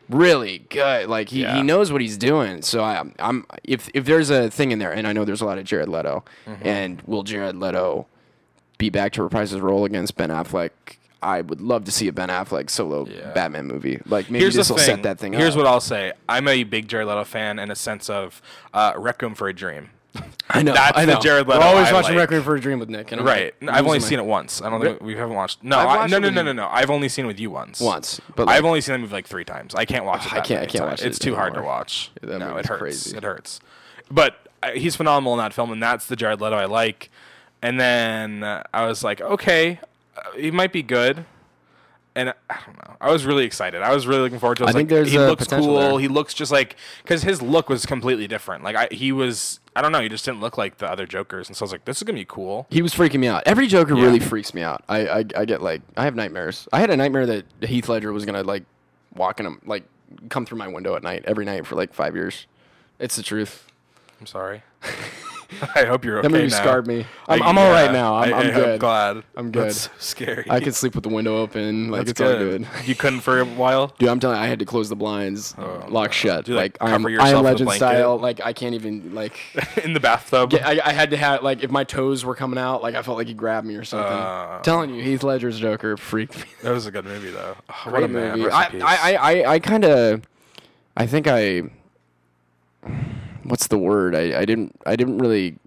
[0.08, 1.08] really good.
[1.08, 1.56] Like he, Yeah.
[1.56, 2.62] he knows what he's doing.
[2.62, 5.46] So I, I'm if if there's a thing in there, and I know there's a
[5.46, 6.66] lot of Jared Leto, Mm-hmm.
[6.66, 8.06] and will Jared Leto
[8.78, 10.70] be back to reprise his role against Ben Affleck?
[11.22, 13.32] I would love to see a Ben Affleck solo Yeah.
[13.32, 14.00] Batman movie.
[14.06, 15.58] Like maybe Here's this will set that thing Here's up.
[15.58, 16.12] what I'll say.
[16.28, 18.40] I'm a big Jared Leto fan in a sense of
[18.72, 19.90] uh, Requiem for a Dream.
[20.50, 20.72] I know.
[20.74, 21.20] that's I the know.
[21.20, 22.22] Jared We're Leto always I watching like.
[22.22, 23.12] Requiem for a Dream with Nick.
[23.12, 23.54] And I'm Right.
[23.62, 24.60] like, I've only losing seen it once.
[24.60, 25.62] I don't think we haven't watched.
[25.62, 26.66] No, I, watched no, no, no, no, no.
[26.68, 27.80] I've only seen it with you once.
[27.80, 29.74] once, but I've only seen the movie like three times.
[29.74, 30.32] I can't watch it.
[30.32, 30.90] I can't- I can't times.
[30.90, 32.10] watch it It's too hard to watch.
[32.22, 32.80] No, it hurts.
[32.80, 33.16] crazy.
[33.16, 33.60] It hurts.
[34.10, 37.10] But uh, he's phenomenal in that film, and that's the Jared Leto I like.
[37.62, 39.78] And then uh, I was like, okay,
[40.16, 41.24] uh, he might be good.
[42.20, 42.96] And I don't know.
[43.00, 43.80] I was really excited.
[43.80, 44.64] I was really looking forward to.
[44.64, 44.66] it.
[44.66, 45.74] I, I think like, there's, he looks cool.
[45.78, 45.98] there.
[45.98, 48.62] He looks just like because his look was completely different.
[48.62, 49.60] Like I, he was.
[49.74, 50.00] I don't know.
[50.00, 52.02] He just didn't look like the other Jokers, and so I was like, this is
[52.02, 52.66] gonna be cool.
[52.68, 53.42] He was freaking me out.
[53.46, 54.02] Every Joker Yeah.
[54.04, 54.84] really freaks me out.
[54.88, 56.68] I, I I get like I have nightmares.
[56.72, 58.64] I had a nightmare that Heath Ledger was gonna like
[59.14, 59.84] walk in a, like
[60.28, 62.46] come through my window at night every night for like five years.
[62.98, 63.66] It's the truth.
[64.20, 64.62] I'm sorry.
[65.74, 66.56] I hope you're okay That movie now.
[66.56, 67.06] scarred me.
[67.28, 68.16] I'm, I- I'm all right now.
[68.16, 68.80] I'm, I, I'm I- good.
[68.80, 69.22] glad.
[69.36, 69.66] I'm good.
[69.68, 70.46] That's so scary.
[70.48, 71.88] I can sleep with the window open.
[71.90, 72.66] Like That's it's all good.
[72.84, 73.88] You couldn't for a while.
[73.98, 76.48] Dude, I'm telling you, I had to close the blinds, lock shut.
[76.48, 78.18] You, like like, cover I'm, yourself I am with Legend style.
[78.18, 79.38] Like I can't even like.
[79.84, 80.50] in the bathtub.
[80.50, 83.02] Get, I, I had to have like if my toes were coming out, like I
[83.02, 84.12] felt like he grabbed me or something.
[84.12, 86.44] Uh, telling you, Heath Ledger's Joker freaked me.
[86.62, 87.56] That was a good movie though.
[87.68, 88.50] Oh, what Great a movie.
[88.50, 88.70] I.
[88.82, 90.22] I, I, I kind of,
[90.96, 91.62] I think I,
[93.50, 94.14] what's the word?
[94.14, 95.58] I, I didn't, I didn't really.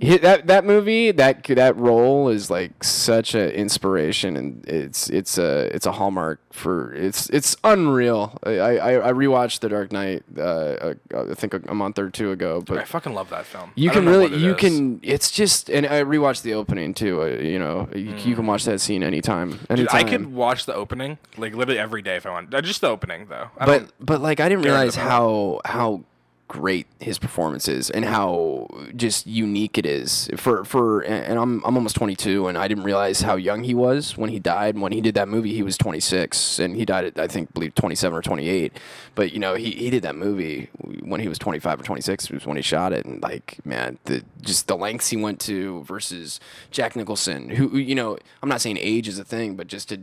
[0.00, 5.38] Hit that that movie that that role is like such an inspiration and it's it's
[5.38, 8.38] a it's a hallmark for it's it's unreal.
[8.44, 12.62] I I, I rewatched The Dark Knight uh, I think a, month or two ago,
[12.64, 13.72] but I fucking love that film.
[13.74, 14.60] you can really, you is.
[14.60, 15.00] can.
[15.02, 17.22] It's just, and I rewatched the opening too.
[17.22, 19.54] Uh, you know, you, you can watch that scene anytime.
[19.54, 19.76] Mm.
[19.76, 20.08] Dude, I anytime.
[20.08, 22.54] could watch the opening like literally every day if I want.
[22.54, 23.50] Uh, just the opening though.
[23.58, 26.04] I but but like I didn't realize how how
[26.52, 31.76] great his performance is and how just unique it is for for and I'm I'm
[31.76, 34.78] almost 22 and I didn't realize how young he was when he died.
[34.78, 37.74] When he did that movie he was 26 and he died at I think believe
[37.74, 38.78] 27 or 28
[39.14, 40.68] but you know he, he did that movie
[41.00, 43.06] when he was 25 or 26 was when he shot it.
[43.06, 46.38] And like man the just the lengths he went to versus
[46.70, 49.88] Jack Nicholson who who, you know I'm not saying age is a thing but just
[49.88, 50.02] to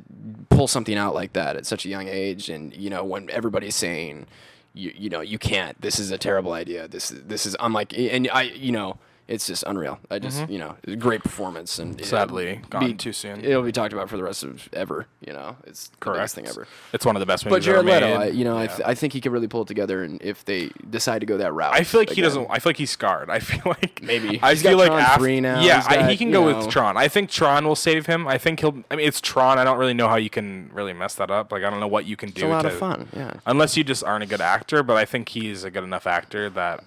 [0.49, 3.75] pull something out like that at such a young age and you know when everybody's
[3.75, 4.25] saying
[4.73, 5.79] you, you know you can't.
[5.81, 6.87] This is a terrible idea.
[6.87, 8.97] This this is I'm like and I you know
[9.29, 12.79] it's just unreal I just you know great performance and it'll Mm-hmm.
[12.79, 13.45] Be- too soon.
[13.45, 16.47] it'll be talked about for the rest of ever you know it's the best thing
[16.47, 18.07] ever It's one of the best but Jared Leto.
[18.15, 20.43] I, you know I, th- I think he can really pull it together and if
[20.45, 22.47] they decide to go that route I feel like he doesn't.
[22.49, 23.29] I feel like he's scarred.
[23.29, 24.39] I feel like Maybe.
[24.41, 25.61] I He's feel got like Tron af- 3 now.
[25.61, 26.97] Yeah, He's I, he can go know- with Tron.
[26.97, 28.27] I think Tron will save him.
[28.27, 28.83] I think he'll.
[28.89, 29.59] I mean, it's Tron.
[29.59, 31.51] I don't really know how you can really mess that up.
[31.51, 32.41] Like I don't know what you can do.
[32.41, 34.97] it's a lot to, of fun yeah Unless you just aren't a good actor, but
[34.97, 36.83] I think he's a good enough actor that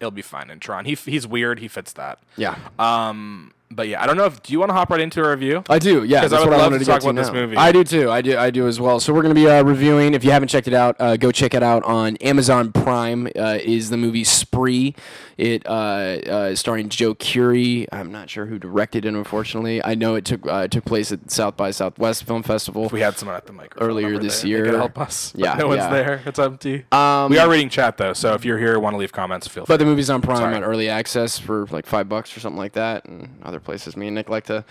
[0.00, 0.84] he'll be fine in Tron.
[0.86, 1.60] He he's weird.
[1.60, 2.18] He fits that.
[2.36, 5.22] yeah Um, but yeah, I don't know if do you want to hop right into
[5.24, 5.62] a review?
[5.68, 6.20] I do, yeah.
[6.22, 7.56] 'Cause I That's would what I wanted to to talk about this movie.
[7.56, 8.10] I do too.
[8.10, 8.36] I do.
[8.36, 9.00] I do as well.
[9.00, 10.14] So we're going to be uh, reviewing.
[10.14, 13.26] If you haven't checked it out, uh, go check it out on Amazon Prime.
[13.36, 14.94] Uh, is the movie Spree?
[15.36, 17.86] It uh, uh, starring Joe Keery.
[17.92, 19.14] I'm not sure who directed it.
[19.14, 22.84] Unfortunately, I know it took uh, took place at South by Southwest Film Festival.
[22.86, 24.64] If we had someone at the microphone Earlier this there, they year.
[24.66, 25.32] could help us.
[25.40, 25.88] Yeah, no one's yeah.
[25.90, 26.22] there.
[26.26, 26.84] It's empty.
[26.92, 29.64] Um, we are reading chat though, so if you're here, want to leave comments, feel
[29.64, 29.72] free.
[29.72, 30.54] But the movie's on Prime Sorry.
[30.54, 33.96] on early access for like five bucks or something like that, and other places.
[33.96, 34.64] Me and Nick like to,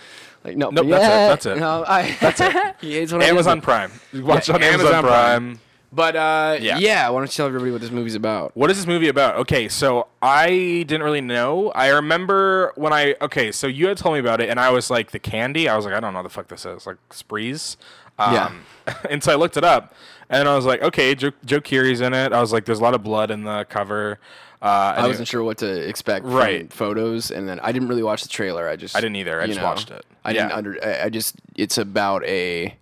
[0.44, 1.60] like, no, Nope, yeah, that's it, that's it.
[1.60, 2.76] No, I, that's it.
[2.80, 3.64] he hates when I Amazon that.
[3.64, 3.90] Prime.
[4.12, 5.42] You Watch Yeah, on Amazon, Amazon Prime.
[5.48, 5.60] Prime.
[5.92, 6.78] But uh, Yeah.
[6.78, 7.08] yeah.
[7.08, 8.56] Why don't you tell everybody what this movie's about?
[8.56, 9.36] What is this movie about?
[9.36, 11.70] Okay, so I didn't really know.
[11.74, 14.88] I remember when I okay, so you had told me about it, and I was
[14.90, 15.68] like, the candy.
[15.68, 17.76] I was like, I don't know what the fuck this is, like sprees.
[18.20, 18.52] Um, Yeah.
[19.10, 19.94] and so I looked it up,
[20.28, 22.32] and I was like, okay, Joe, Joe Keery's in it.
[22.32, 24.20] I was like, there's a lot of blood in the cover.
[24.62, 26.70] Uh, I wasn't sure what to expect Right.
[26.70, 28.68] from photos, and then I didn't really watch the trailer.
[28.68, 29.40] I just I didn't either.
[29.40, 30.04] I just know, watched it.
[30.24, 30.76] I didn't under.
[30.84, 32.74] I, I just it's about a.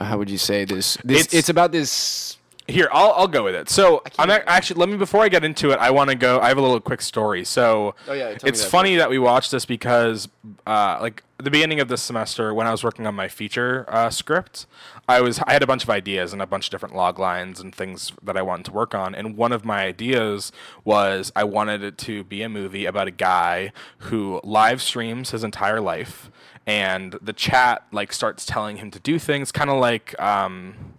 [0.00, 0.98] How would you say this?
[1.04, 2.38] This It's- it's, about this.
[2.68, 3.68] Here, I'll I'll go with it.
[3.68, 6.40] So I'm ac- actually let me before I get into it, I want to go.
[6.40, 7.44] I have a little quick story.
[7.44, 10.28] So Oh, yeah, it's that funny that we watched this because,
[10.66, 14.10] uh, like the beginning of this semester, when I was working on my feature uh,
[14.10, 14.66] script,
[15.08, 17.60] I was I had a bunch of ideas and a bunch of different log lines
[17.60, 19.14] and things that I wanted to work on.
[19.14, 20.50] And one of my ideas
[20.84, 25.44] was I wanted it to be a movie about a guy who live streams his
[25.44, 26.30] entire life,
[26.66, 30.94] and the chat like starts telling him to do things, kind of like um,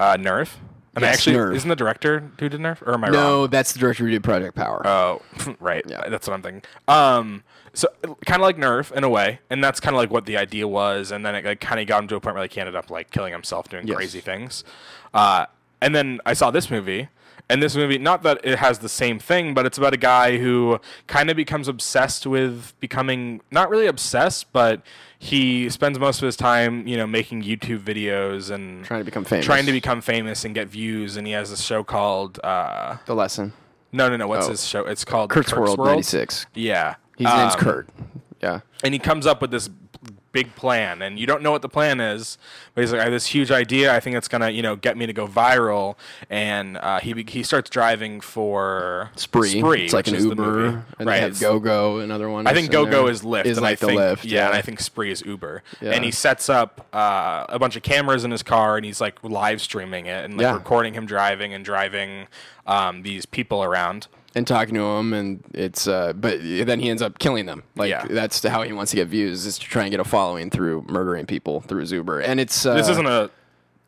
[0.00, 0.58] uh, Nerve.
[0.96, 1.54] And I Yes, actually, Nerve.
[1.56, 3.50] isn't the director who did Nerve, or am I No, wrong?
[3.50, 4.82] that's the director who did Project Power.
[4.86, 5.22] Oh,
[5.60, 5.84] right.
[5.86, 6.08] Yeah.
[6.08, 6.62] That's what I'm thinking.
[6.88, 7.88] Um, so
[8.26, 10.66] kind of like Nerve in a way, and that's kind of like what the idea
[10.66, 11.10] was.
[11.12, 12.74] And then it like, kind of got him to a point where like, he ended
[12.74, 13.96] up like killing himself doing Yes.
[13.96, 14.64] crazy things.
[15.14, 15.46] Uh,
[15.80, 17.08] and then I saw this movie.
[17.50, 20.36] And this movie, not that it has the same thing, but it's about a guy
[20.36, 24.82] who kind of becomes obsessed with becoming not really obsessed, but
[25.18, 29.24] he spends most of his time, you know, making YouTube videos and trying to become
[29.24, 29.44] famous.
[29.44, 31.16] trying to become famous and get views.
[31.16, 33.52] And he has a show called uh, the lesson.
[33.92, 34.26] no, no, no.
[34.28, 34.50] What's Oh.
[34.50, 34.84] his show?
[34.84, 36.46] It's called Kurt's, World, '96.
[36.54, 37.88] Yeah, His name's Um, Kurt.
[38.40, 38.60] Yeah.
[38.84, 39.68] and he comes up with this
[40.32, 42.38] big plan, and you don't know what the plan is,
[42.74, 43.94] but he's like, "I have this huge idea.
[43.94, 45.96] I think it's gonna, you know, get me to go viral."
[46.30, 49.58] And uh, he he starts driving for Spree.
[49.60, 50.84] Spree It's like an Uber.
[50.98, 51.22] And right?
[51.22, 52.46] it's- GoGo, another one.
[52.46, 53.12] I think in Go Go there.
[53.12, 53.46] is Lyft.
[53.46, 54.24] Is and like I the think, Lyft.
[54.30, 55.62] Yeah, and I think Spree is Uber.
[55.80, 55.92] Yeah.
[55.92, 59.22] And he sets up uh, a bunch of cameras in his car, and he's like
[59.22, 60.54] live streaming it and like Yeah.
[60.54, 62.28] recording him driving and driving
[62.68, 64.06] um, these people around.
[64.34, 67.62] and talking to him, and it's uh, but then he ends up killing them.
[67.74, 68.06] Like Yeah.
[68.08, 70.84] that's how he wants to get views is to try and get a following through
[70.88, 72.22] murdering people through Zuber.
[72.24, 73.30] And it's uh, This isn't a,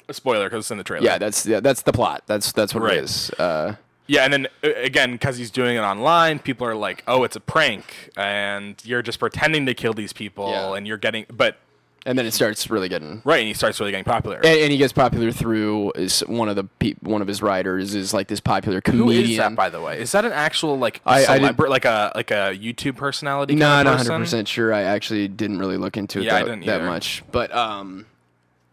[0.08, 1.04] a spoiler because it's in the trailer.
[1.04, 2.24] yeah, that's yeah, that's the plot.
[2.26, 2.96] That's that's what Right.
[2.96, 3.30] it is.
[3.38, 3.74] Uh,
[4.08, 7.36] Yeah, and then uh, again, because he's doing it online, people are like, "Oh, it's
[7.36, 10.74] a prank," and you're just pretending to kill these people, Yeah.
[10.74, 11.58] and you're getting, but
[12.06, 13.20] and then it starts really getting.
[13.24, 14.36] right, and he starts really getting popular.
[14.36, 17.94] And, and he gets popular through is one of the pe- one of his writers
[17.94, 19.30] is like this popular comedian.
[19.30, 20.00] is that, by the way?
[20.00, 23.54] Is that an actual like I- I like a like a YouTube personality?
[23.54, 24.20] Not 100 person?
[24.22, 24.72] percent sure.
[24.72, 27.22] I actually didn't really look into it Yeah, that, that much.
[27.30, 28.06] But um,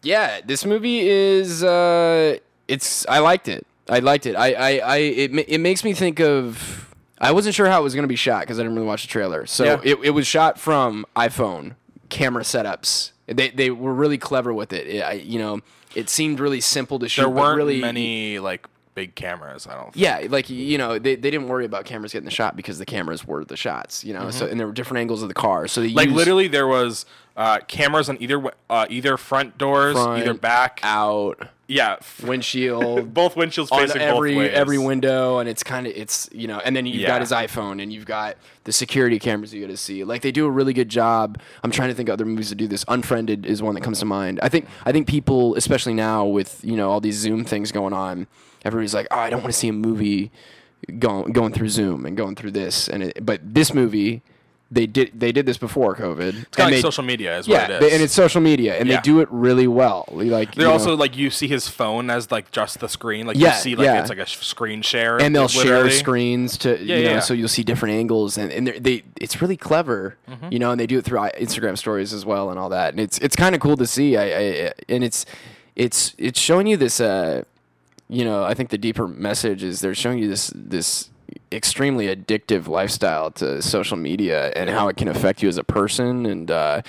[0.03, 2.37] yeah, this movie is uh,
[2.67, 3.65] it's I liked it.
[3.89, 4.35] I liked it.
[4.35, 6.83] I I, I it it makes me think of.
[7.19, 9.01] I wasn't sure how it was going to be shot because I didn't really watch
[9.01, 9.47] the trailer.
[9.47, 9.81] So Yeah.
[9.83, 11.73] it, it was shot from iPhone
[12.09, 13.11] camera setups.
[13.27, 14.87] They they were really clever with it.
[14.87, 15.61] it I, you know,
[15.95, 17.21] it seemed really simple to shoot.
[17.21, 19.67] There weren't really, many like big cameras.
[19.67, 19.93] I don't.
[19.93, 19.97] Think.
[19.97, 22.85] yeah, like you know, they, they didn't worry about cameras getting the shot because the
[22.85, 24.03] cameras were the shots.
[24.03, 25.67] You know, so and there were different angles of the car.
[25.67, 25.97] So they Mm-hmm.
[25.97, 30.33] Like used literally, there was uh, cameras on either uh, either front doors, front, either
[30.33, 30.79] back.
[30.83, 34.51] out, Yeah, windshield, both windshields on facing every both ways.
[34.53, 37.07] every window, and it's kind of it's you know, and then you've Yeah.
[37.09, 40.03] got his iPhone, and you've got the security cameras you got to see.
[40.05, 41.39] Like they do a really good job.
[41.63, 42.85] I'm trying to think of other movies that do this.
[42.87, 44.39] Unfriended is one that comes to mind.
[44.41, 47.93] I think I think people, especially now with you know all these Zoom things going
[47.93, 48.27] on,
[48.63, 50.31] everybody's like, oh, I don't want to see a movie
[50.99, 54.21] going going through Zoom and going through this, and it, but this movie.
[54.69, 55.17] They did.
[55.17, 56.19] They did this before COVID.
[56.27, 58.41] It's kind of like they- social media, is yeah, what it they- and it's social
[58.41, 58.97] media, and Yeah.
[58.97, 60.03] they do it really well.
[60.11, 63.25] Like They're you know, also like you see his phone as like just the screen,
[63.27, 64.01] like Yeah, you see like yeah.
[64.01, 67.47] it's like a screen share, and they'll share screens to Yeah, you know so you'll
[67.47, 70.49] see different angles and, and they're- it's really clever Mm-hmm.
[70.51, 72.99] you know and they do it through instagram stories as well and all that and
[72.99, 75.25] it's it's kind of cool to see I, I and it's
[75.77, 77.43] it's it's showing you this uh
[78.09, 81.09] you know i think the deeper message is they're showing you this this
[81.51, 86.25] extremely addictive lifestyle to social media and how it can affect you as a person
[86.25, 86.81] and uh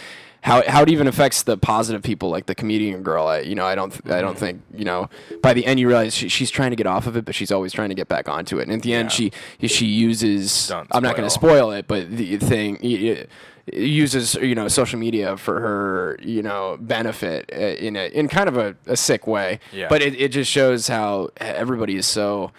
[0.42, 3.26] how how it even affects the positive people like the comedian girl.
[3.26, 5.10] I you know I don't th- I don't think you know
[5.42, 7.50] by the end you realize she, she's trying to get off of it, but she's
[7.50, 8.62] always trying to get back onto it.
[8.62, 9.32] And at the end she
[9.66, 11.72] she uses I'm not going to spoil.
[11.72, 12.78] it, but the thing.
[12.82, 13.26] y- y-
[13.70, 18.48] uses you know social media for her you know benefit uh, in a in kind
[18.48, 19.88] of a, a sick way Yeah.
[19.90, 22.50] but it, it just shows how everybody is so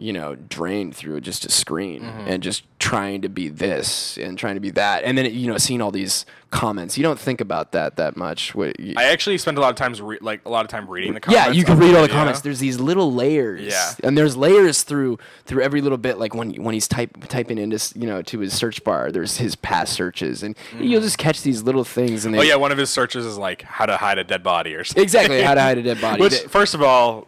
[0.00, 2.28] you know, drained through just a screen Mm-hmm.
[2.28, 5.02] and just trying to be this and trying to be that.
[5.02, 8.54] And then, you know, seeing all these comments, you don't think about that that much.
[8.54, 10.88] What, you, I actually spend a lot of times re- like a lot of time
[10.88, 11.46] reading the comments.
[11.46, 12.40] yeah, you can read all the comments.
[12.42, 13.62] There's these little layers.
[13.62, 13.92] Yeah.
[14.06, 16.18] And there's layers through through every little bit.
[16.18, 19.56] Like when when he's type typing into you know to his search bar, there's his
[19.56, 22.24] past searches, and you'll just catch these little things.
[22.24, 24.44] And they, Oh yeah, one of his searches is like how to hide a dead
[24.44, 25.02] body or something.
[25.02, 26.20] exactly how to hide a dead body.
[26.22, 27.26] Which, first of all,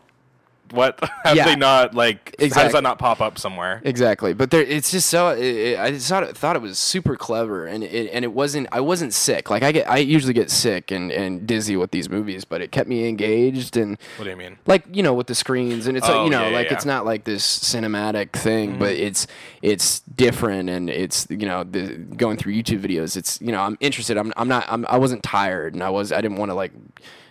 [0.72, 1.44] what have Yeah.
[1.46, 2.34] they not like?
[2.40, 3.80] How does that not pop up somewhere?
[3.84, 5.28] Exactly, but there, it's just so.
[5.28, 8.68] It, I just thought it, thought it was super clever, and it, and it wasn't.
[8.72, 9.50] I wasn't sick.
[9.50, 12.72] Like I get, I usually get sick and, and dizzy with these movies, but it
[12.72, 14.58] kept me engaged and What do you mean?
[14.66, 16.74] like you know with the screens and it's Oh, like you know yeah, like yeah.
[16.74, 19.02] it's not like this cinematic thing but mm-hmm.
[19.06, 19.26] it's
[19.62, 23.76] it's different and it's you know the going through youtube videos it's you know i'm
[23.80, 26.54] interested i'm, I'm not I'm, i wasn't tired and i was i didn't want to
[26.54, 26.72] like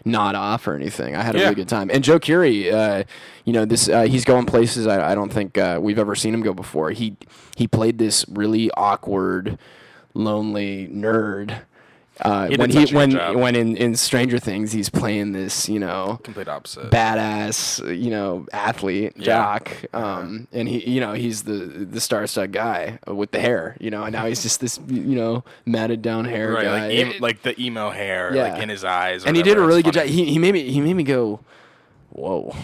[0.05, 1.15] nod off or anything.
[1.15, 1.43] I had a Yeah.
[1.45, 1.89] really good time.
[1.91, 3.03] And Joe Keery uh,
[3.45, 6.33] you know this uh, he's going places I, I don't think uh, we've ever seen
[6.33, 6.91] him go before.
[6.91, 7.15] He
[7.55, 9.57] he played this really awkward
[10.13, 11.61] lonely nerd
[12.21, 13.35] uh, He when he when job.
[13.35, 16.89] when in, in Stranger Things he's playing this you know Complete opposite.
[16.91, 19.23] badass, you know, athlete, Yeah.
[19.25, 19.71] jock.
[19.93, 21.53] Um, and he, you know, he's the
[21.89, 25.43] the star-studded guy with the hair, you know, and now he's just this, you know,
[25.65, 26.87] matted down hair right, guy.
[26.87, 28.53] like, em- like the emo hair, Yeah.
[28.53, 29.23] like in his eyes.
[29.25, 30.05] or and he did a really good job.
[30.05, 31.39] He, he made me he made me go,
[32.09, 32.55] whoa.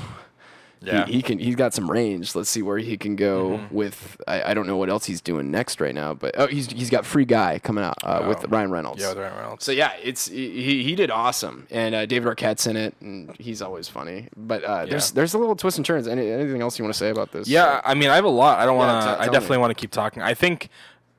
[0.81, 1.05] Yeah.
[1.05, 2.35] He, he can he's got some range.
[2.35, 3.75] Let's see where he can go Mm-hmm.
[3.75, 4.21] with.
[4.27, 6.89] I, I don't know what else he's doing next right now, but oh, he's he's
[6.89, 8.47] got Free Guy coming out uh, with Oh.
[8.49, 9.01] Ryan Reynolds.
[9.01, 9.63] yeah, with Ryan Reynolds.
[9.65, 13.61] So yeah, it's he he did awesome, and uh, David Arquette's in it, and he's
[13.61, 14.27] always funny.
[14.37, 15.15] But uh, there's Yeah.
[15.15, 16.07] there's a little twists and turns.
[16.07, 17.47] Any, anything else you want to say about this?
[17.47, 18.59] Yeah, I mean, I have a lot.
[18.59, 19.21] I don't want to.
[19.21, 20.21] I definitely want to keep talking.
[20.21, 20.69] I think,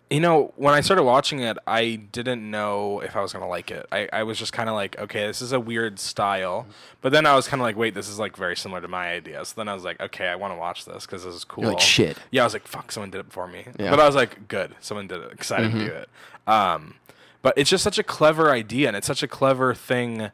[0.08, 3.70] you know, when I started watching it, I didn't know if I was gonna like
[3.70, 3.86] it.
[3.90, 6.66] I, I was just kind of like, okay, this is a weird style.
[7.00, 9.10] But then I was kind of like, wait, this is like very similar to my
[9.10, 9.44] idea.
[9.44, 11.64] So then I was like, okay, I want to watch this because this is cool.
[11.64, 12.18] You're like, shit.
[12.30, 13.64] Yeah, I was like, fuck, someone did it before me.
[13.66, 13.72] Yeah.
[13.72, 13.90] Mm-hmm.
[13.90, 15.32] But I was like, good, someone did it.
[15.32, 16.08] Excited to do it.
[16.46, 16.94] Um,
[17.42, 20.30] but it's just such a clever idea, and it's such a clever thing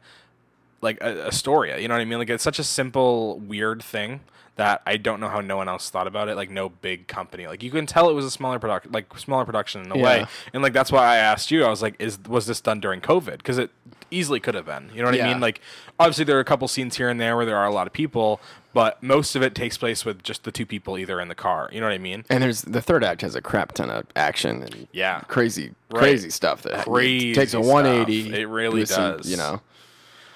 [0.83, 1.81] like a, a story.
[1.81, 2.19] You know what I mean?
[2.19, 4.19] Like it's such a simple, weird thing
[4.55, 6.35] that I don't know how no one else thought about it.
[6.35, 7.47] Like no big company.
[7.47, 10.25] Like you can tell it was a smaller production, like smaller production in a way.
[10.53, 11.63] And like that's why I asked you.
[11.65, 13.37] I was like, is was this done during COVID?
[13.37, 13.71] Because it
[14.11, 14.91] easily could have been.
[14.93, 15.39] You know what I mean?
[15.39, 15.59] Like
[15.99, 17.93] obviously there are a couple scenes here and there where there are a lot of
[17.93, 18.39] people,
[18.75, 21.67] but most of it takes place with just the two people either in the car.
[21.71, 22.23] You know what I mean?
[22.29, 25.21] And there's the third act has a crap ton of action and Yeah.
[25.21, 25.99] crazy Right.
[25.99, 27.65] crazy stuff that Crazy takes a stuff.
[27.65, 28.39] 180.
[28.39, 29.31] It really with some, does.
[29.31, 29.61] you know.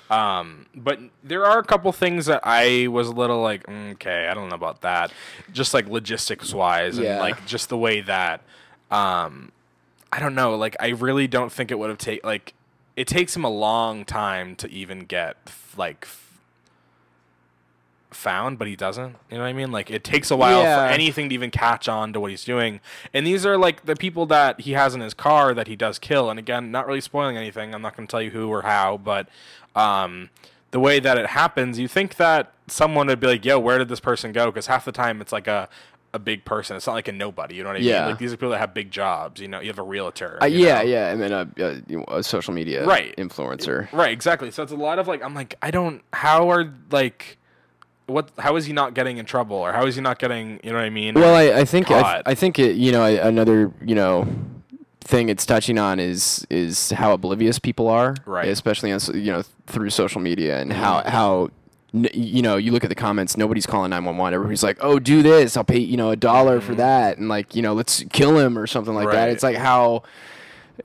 [0.10, 4.28] Um, but there are a couple things that I was a little like, mm, okay,
[4.28, 5.12] I don't know about that.
[5.52, 7.12] Just like logistics wise, Yeah.
[7.12, 8.42] and like just the way that,
[8.90, 9.52] um,
[10.12, 10.56] I don't know.
[10.56, 12.54] Like, I really don't think it would have taken like
[12.96, 15.36] it takes him a long time to even get
[15.78, 16.40] like f-
[18.10, 19.16] found, but he doesn't.
[19.30, 19.72] You know what I mean?
[19.72, 20.88] Like, it takes a while Yeah.
[20.88, 22.80] for anything to even catch on to what he's doing.
[23.14, 26.00] And these are like the people that he has in his car that he does
[26.00, 26.30] kill.
[26.30, 27.76] And again, not really spoiling anything.
[27.76, 29.28] I'm not going to tell you who or how, but
[29.78, 30.30] um,
[30.72, 33.88] the way that it happens, you think that someone would be like, "Yo, where did
[33.88, 35.70] this person go?" Because half the time it's like a
[36.14, 36.76] a big person.
[36.78, 37.56] It's not like a nobody.
[37.56, 38.00] You know what I Yeah.
[38.00, 38.10] mean?
[38.12, 39.40] Like these are people that have big jobs.
[39.42, 40.40] You know, you have a realtor.
[40.42, 40.82] Uh, yeah, know?
[40.84, 43.14] yeah, and then a, a, you know, a social media Right.
[43.18, 43.92] influencer.
[43.92, 44.50] Right, exactly.
[44.52, 47.38] So it's a lot of like I'm like I don't how are like
[48.08, 50.72] what how is he not getting in trouble or how is he not getting you
[50.72, 51.14] know what I mean?
[51.16, 52.24] Well, I, I think I.
[52.26, 54.26] I think it, you know I- another you know
[55.08, 58.44] thing it's touching on is is how oblivious people are, Right.
[58.44, 58.52] Mm-hmm.
[58.52, 61.50] Especially on you know through social media and how how
[61.94, 64.34] you know you look at the comments, nobody's calling nine one one.
[64.34, 67.56] Everybody's like, oh, do this, I'll pay you know a dollar for that, and like
[67.56, 69.28] you know let's kill him or something like that.
[69.28, 69.34] Mm-hmm.
[69.34, 70.04] It's like how.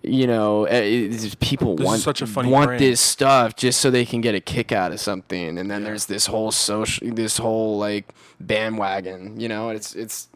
[0.02, 2.78] You know, eh, people This want such a funny want brain.
[2.78, 6.06] this stuff just so they can get a kick out of something, and then there's
[6.06, 9.38] this whole social, this whole like bandwagon.
[9.38, 10.28] You know, it's it's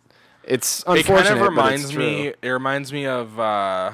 [0.46, 3.92] it's it kind of reminds me it reminds me of uh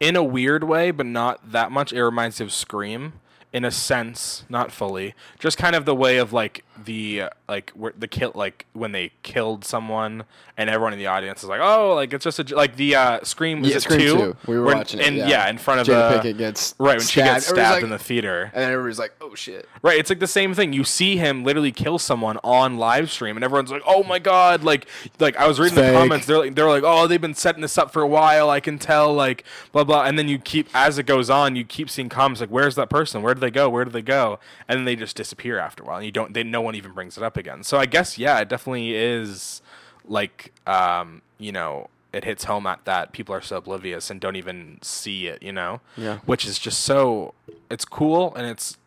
[0.00, 1.92] in a weird way, but not that much.
[1.92, 3.14] It reminds me of Scream
[3.52, 5.14] in a sense, not fully.
[5.38, 8.92] Just kind of the way of like the uh, like where the kill like when
[8.92, 10.24] they killed someone
[10.56, 12.94] and everyone in the audience is like, oh, like it's just a j- like the
[12.96, 13.60] uh, scream.
[13.60, 14.16] was Yeah, it Scream two?
[14.16, 14.36] 2.
[14.46, 15.48] We were When- watching it, and yeah.
[15.48, 17.74] in front of Jada the Pinkett gets right when she gets stabbed.
[17.76, 18.50] Like- in the theater.
[18.52, 20.72] And then everybody's like, "Oh shit!" Right, it's like the same thing.
[20.72, 24.64] You see him literally kill someone on live stream, and everyone's like, "Oh my god!"
[24.64, 24.86] Like,
[25.20, 25.94] like I was reading the fake.
[25.94, 26.26] comments.
[26.26, 28.50] They're like, they're like, "Oh, they've been setting this up for a while.
[28.50, 30.04] I can tell." Like, blah blah.
[30.04, 32.90] And then you keep, as it goes on, you keep seeing comments like, "Where's that
[32.90, 33.22] person?
[33.22, 33.68] Where did they go?
[33.70, 36.34] Where did they go?" And then they just disappear after a while, and you don't.
[36.34, 37.62] They no one even brings it up again.
[37.62, 39.62] So I guess yeah, it definitely is
[40.06, 41.88] like, um, you know.
[42.10, 45.52] It hits home at that people are so oblivious and don't even see it, you
[45.52, 45.82] know.
[45.94, 46.20] Yeah.
[46.24, 47.34] Which is just so.
[47.70, 48.78] It's cool and it's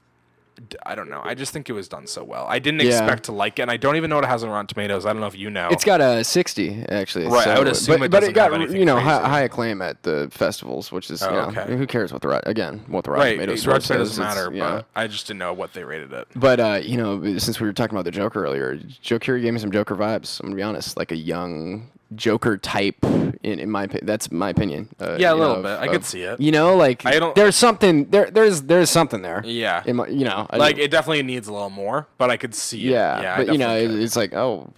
[0.85, 1.21] I don't know.
[1.23, 2.45] I just think it was done so well.
[2.47, 2.87] I didn't Yeah.
[2.97, 5.05] expect to like it, and I don't even know what it has on Rotten Tomatoes.
[5.05, 5.69] I don't know if you know.
[5.71, 7.27] It's got a 60 actually.
[7.27, 10.03] Right, I would assume but, it but it got you know high, high acclaim at
[10.03, 11.77] the festivals, which is Oh, you know, okay.
[11.77, 13.33] who cares what the again what the Rotten right.
[13.33, 16.27] Tomatoes score says, doesn't matter, but I just didn't know what they rated it.
[16.35, 19.53] But uh, you know, since we were talking about the Joker earlier, Joe Keery gave
[19.53, 20.39] me some Joker vibes.
[20.39, 23.03] I'm gonna be honest, like a young Joker type.
[23.43, 24.89] In, in my opinion, that's my opinion.
[24.99, 25.79] Uh, Yeah, a little know, bit.
[25.79, 26.39] I of- could see it.
[26.39, 28.29] You know, like I don't- There's something there.
[28.29, 29.41] There's there's something there.
[29.45, 29.81] Yeah.
[29.85, 32.53] In my, you know, I Like it definitely needs a little more, but I could
[32.53, 32.91] see it.
[32.91, 34.71] yeah, Yeah, but you know, it, it's like oh,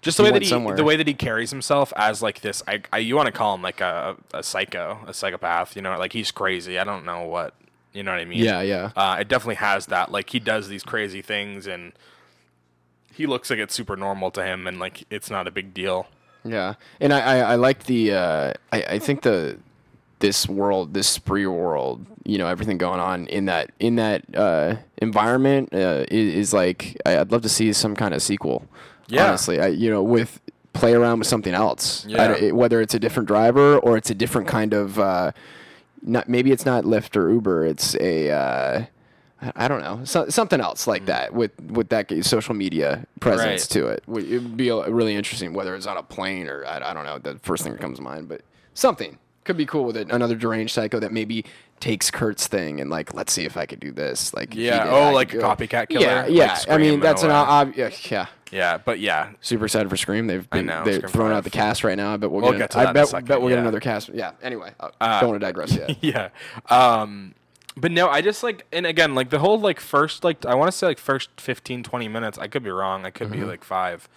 [0.00, 0.74] just the way that he somewhere.
[0.74, 2.60] the way that he carries himself as like this.
[2.66, 5.76] I, I you want to call him like a, a psycho, a psychopath.
[5.76, 6.78] You know, like he's crazy.
[6.80, 7.54] I don't know what.
[7.92, 8.38] You know what I mean?
[8.42, 8.90] yeah, yeah.
[8.96, 10.10] Uh, it definitely has that.
[10.10, 11.92] Like he does these crazy things, and
[13.14, 16.08] he looks like it's super normal to him, and like it's not a big deal.
[16.44, 19.58] Yeah, and I I, I like the uh, I I think the
[20.18, 24.76] this world this spree world you know everything going on in that in that uh,
[24.98, 28.64] environment uh, is, is like I- I'd love to see some kind of sequel.
[29.08, 29.26] Yeah.
[29.28, 30.40] honestly, I, you know with
[30.72, 32.06] play around with something else.
[32.06, 32.32] Yeah.
[32.32, 34.98] it- whether it's a different driver or it's a different kind of.
[34.98, 35.32] Uh,
[36.04, 37.64] not maybe it's not Lyft or Uber.
[37.66, 38.84] It's a uh,
[39.42, 43.66] I- I don't know so, something else like that with with that social media presence
[43.66, 43.74] Mm.
[43.74, 43.82] Right.
[43.82, 44.04] to it.
[44.32, 47.04] It would be a- really interesting whether it's on a plane or I, I don't
[47.04, 48.42] know the first thing that comes to mind, but
[48.74, 50.10] something could be cool with it.
[50.12, 51.44] Another deranged psycho that maybe
[51.80, 54.32] takes Kurt's thing and like let's see if I could do this.
[54.32, 54.84] Like he Yeah.
[54.84, 56.06] did, Oh, I like could a copycat killer?
[56.06, 56.52] Yeah, Like yeah.
[56.52, 57.34] I Scream mean in that's an way.
[57.34, 58.26] ob- yeah, yeah.
[58.52, 60.26] Yeah, but yeah, Super excited for Scream.
[60.26, 61.44] They've been, know, they've Scream thrown out 5.
[61.44, 62.12] the cast right now.
[62.12, 63.48] I bet we'll, We'll get, get to I that in a bet, second, bet we'll
[63.48, 63.60] get yeah.
[63.62, 64.10] another cast.
[64.10, 64.32] Yeah.
[64.42, 65.96] Anyway, I Uh, don't want to digress yet.
[66.02, 66.28] yeah.
[66.68, 67.34] Um,
[67.76, 70.70] but no, I just like, and again, like the whole like first, like I want
[70.70, 72.38] to say like first 15, 20 minutes.
[72.38, 73.04] I could be wrong.
[73.06, 73.40] I could Mm-hmm.
[73.40, 74.08] be like five.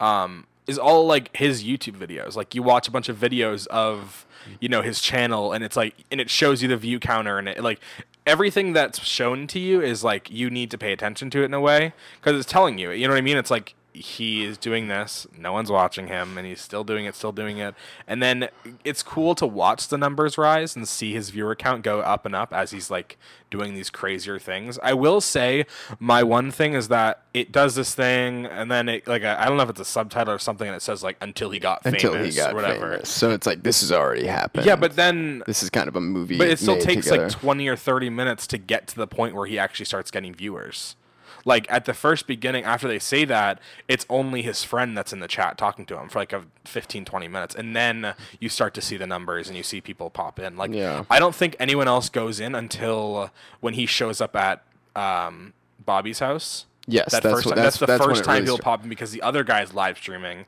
[0.00, 2.36] Um, is all like his YouTube videos.
[2.36, 4.26] Like you watch a bunch of videos of
[4.60, 7.48] you know his channel, and it's like, and it shows you the view counter, and
[7.48, 7.80] it like
[8.26, 11.54] everything that's shown to you is like you need to pay attention to it in
[11.54, 12.90] a way because it's telling you.
[12.92, 13.36] You know what I mean?
[13.36, 17.14] It's like he is doing this no one's watching him and he's still doing it
[17.14, 17.74] still doing it
[18.06, 18.48] and then
[18.84, 22.34] it's cool to watch the numbers rise and see his viewer count go up and
[22.34, 23.18] up as he's like
[23.50, 25.66] doing these crazier things i will say
[25.98, 29.58] my one thing is that it does this thing and then it like i don't
[29.58, 32.34] know if it's a subtitle or something and it says like until he got famous
[32.34, 33.10] he got or whatever famous.
[33.10, 34.64] So it's like this has already happened.
[34.64, 36.38] yeah but then this is kind of a movie.
[36.38, 37.24] but it still takes together.
[37.24, 40.34] like 20 or 30 minutes to get to the point where he actually starts getting
[40.34, 40.96] viewers.
[41.44, 45.20] Like at the first beginning, after they say that, it's only his friend that's in
[45.20, 47.54] the chat talking to him for like a 15, 20 minutes.
[47.54, 50.56] And then you start to see the numbers and you see people pop in.
[50.56, 51.04] Like, Yeah.
[51.10, 53.30] I don't think anyone else goes in until
[53.60, 54.62] when he shows up at
[54.94, 55.52] um,
[55.84, 56.66] Bobby's house.
[56.86, 58.88] Yes, that that's first what- that's- That's, the that's first time really he'll pop in
[58.88, 60.46] because the other guy's live streaming,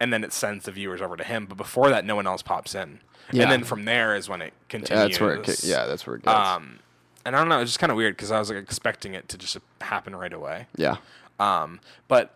[0.00, 1.46] and then it sends the viewers over to him.
[1.46, 3.00] But before that, no one else pops in.
[3.32, 3.44] Yeah.
[3.44, 5.18] And then from there is when it continues.
[5.18, 6.34] that's where it, yeah, that's where it goes.
[6.34, 6.78] Um,
[7.24, 9.28] and I don't know, it's just kind of weird because I was like expecting it
[9.30, 10.66] to just happen right away.
[10.76, 10.96] yeah.
[11.40, 12.30] Um, but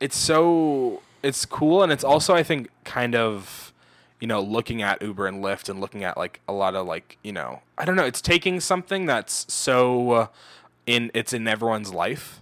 [0.00, 3.72] it's so it's cool, and it's also I think kind of
[4.20, 7.18] you know looking at Uber and Lyft and looking at like a lot of like
[7.22, 10.26] you know I don't know, it's taking something that's so uh,
[10.86, 12.40] in it's in everyone's life,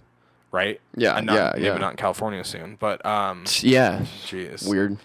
[0.51, 0.79] right?
[0.95, 1.77] Yeah, And not, yeah, maybe yeah.
[1.77, 4.01] not in California soon, but um, Yeah.
[4.25, 4.97] jeez, Weird.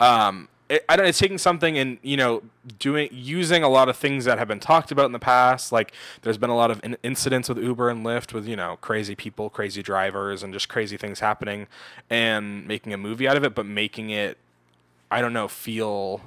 [0.00, 1.06] um, it, I don't.
[1.06, 2.42] It's taking something and you know
[2.78, 5.70] doing using a lot of things that have been talked about in the past.
[5.72, 5.92] Like
[6.22, 9.14] there's been a lot of in- incidents with Uber and Lyft with you know crazy
[9.14, 11.66] people, crazy drivers, and just crazy things happening,
[12.10, 14.38] and making a movie out of it, but making it,
[15.10, 16.20] I don't know, feel.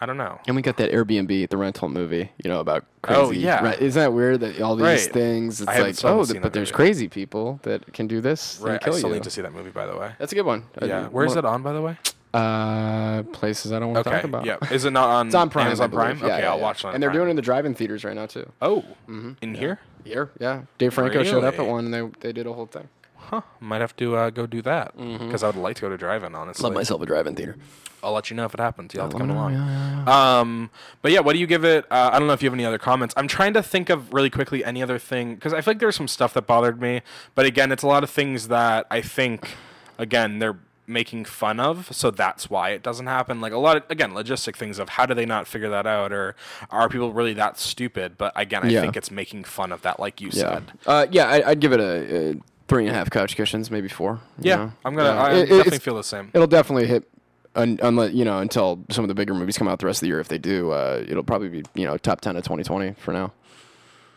[0.00, 0.38] I don't know.
[0.46, 3.20] And we got that Airbnb, the rental movie, you know, about oh, crazy.
[3.20, 3.64] Oh, yeah.
[3.64, 3.82] Right.
[3.82, 5.00] Isn't that weird that all these Right.
[5.00, 6.72] things, it's I like, oh, but there's movie.
[6.76, 8.74] crazy people that can do this Right.
[8.74, 9.14] and kill I still you.
[9.16, 10.12] need to see that movie, by the way.
[10.20, 10.62] That's a good one.
[10.80, 10.98] Yeah.
[10.98, 11.98] Uh, do- Where's one it on, by the way?
[12.32, 14.18] Of- Uh, places I don't want to Okay.
[14.20, 14.44] talk about.
[14.44, 14.56] Yeah.
[14.70, 15.26] Is it not on?
[15.26, 15.66] It's on Prime.
[15.66, 16.04] Amazon I believe.
[16.04, 16.18] Prime.
[16.18, 16.62] Yeah, okay, yeah, I'll yeah.
[16.62, 16.88] watch it.
[16.88, 17.18] On And they're Prime.
[17.18, 18.50] doing it in the drive-in theaters right now too.
[18.62, 19.80] Oh, in here.
[20.04, 20.62] Here, yeah.
[20.78, 21.70] Dave Franco showed up at Really?
[21.70, 22.88] one, and they they did a whole thing.
[23.30, 25.98] huh, might have to uh, go do that because I would like to go to
[25.98, 26.34] drive-in.
[26.34, 27.56] Honestly, Love myself a drive-in theater.
[28.02, 28.94] I'll let you know if it happens.
[28.94, 29.52] You'll have to come know, along.
[29.54, 30.70] yeah, Um,
[31.02, 31.84] but yeah, what do you give it?
[31.90, 33.12] Uh, I don't know if you have any other comments.
[33.18, 35.96] I'm trying to think of really quickly any other thing because I feel like there's
[35.96, 37.02] some stuff that bothered me.
[37.34, 39.56] But again, it's a lot of things that I think,
[39.98, 40.56] again, they're
[40.88, 43.40] making fun of, so that's why it doesn't happen.
[43.40, 46.12] Like a lot of again, logistic things of how do they not figure that out,
[46.12, 46.34] or
[46.70, 48.16] are people really that stupid?
[48.18, 48.80] But again, I Yeah.
[48.80, 50.72] think it's making fun of that, like you Yeah, said.
[50.86, 51.26] uh, yeah.
[51.28, 52.34] I, I'd give it a, a
[52.68, 54.20] three and a half couch cushions, maybe four.
[54.38, 54.72] Yeah, know?
[54.84, 55.08] I'm gonna.
[55.10, 55.22] Yeah.
[55.22, 56.30] I It- definitely feel the same.
[56.34, 57.08] It'll definitely hit,
[57.54, 60.00] un, unless you know, until some of the bigger movies come out the rest of
[60.02, 60.20] the year.
[60.20, 63.32] If they do, uh, it'll probably be you know top ten of 2020 for now.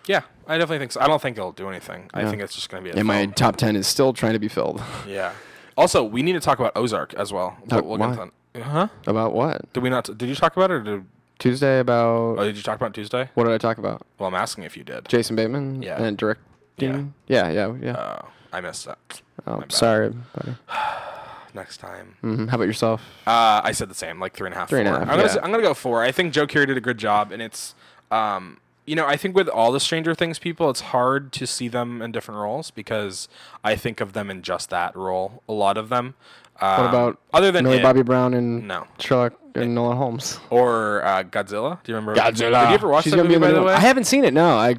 [0.08, 1.00] Yeah, I definitely think so.
[1.02, 2.10] I don't think it'll do anything.
[2.14, 2.90] I think it's just gonna be.
[2.90, 4.82] A And my top ten is still trying to be filled.
[5.08, 5.32] Yeah.
[5.78, 7.58] Also, we need to talk about Ozark as well.
[7.72, 8.30] Uh, we'll why?
[8.62, 8.88] Huh?
[9.08, 9.72] About what?
[9.74, 10.06] Did we not?
[10.18, 10.74] Did you talk about it?
[10.74, 11.06] Or did,
[11.40, 13.30] Tuesday about oh, did you talk about Tuesday?
[13.34, 14.06] what did I talk about?
[14.20, 15.08] Well, I'm asking if you did.
[15.08, 16.02] Jason Bateman Yeah.
[16.02, 17.14] and directing.
[17.28, 17.96] Yeah, yeah, yeah.
[18.24, 19.22] Oh, I missed that.
[19.48, 20.56] oh, sorry, buddy.
[21.54, 22.16] Next time.
[22.22, 23.02] hmm How about yourself?
[23.28, 24.70] Uh, I said the same, like three and a half.
[24.70, 25.40] Three and a half, I'm gonna yeah.
[25.44, 26.02] I'm gonna go four.
[26.04, 27.76] I think Joe Keery did a good job, and it's
[28.10, 31.68] um, you know, I think with all the Stranger Things people, it's hard to see
[31.68, 33.28] them in different roles because
[33.64, 35.44] I think of them in just that role.
[35.48, 36.16] A lot of them.
[36.60, 38.88] Um, What about other than Millie it, Bobby Brown and No.
[39.00, 40.40] Sherlock and Enola Holmes?
[40.50, 41.82] or uh, Godzilla?
[41.84, 42.64] Do you remember Godzilla?
[42.64, 43.38] Did you ever watch She's that movie?
[43.38, 44.34] By the way, I haven't seen it.
[44.34, 44.76] No, I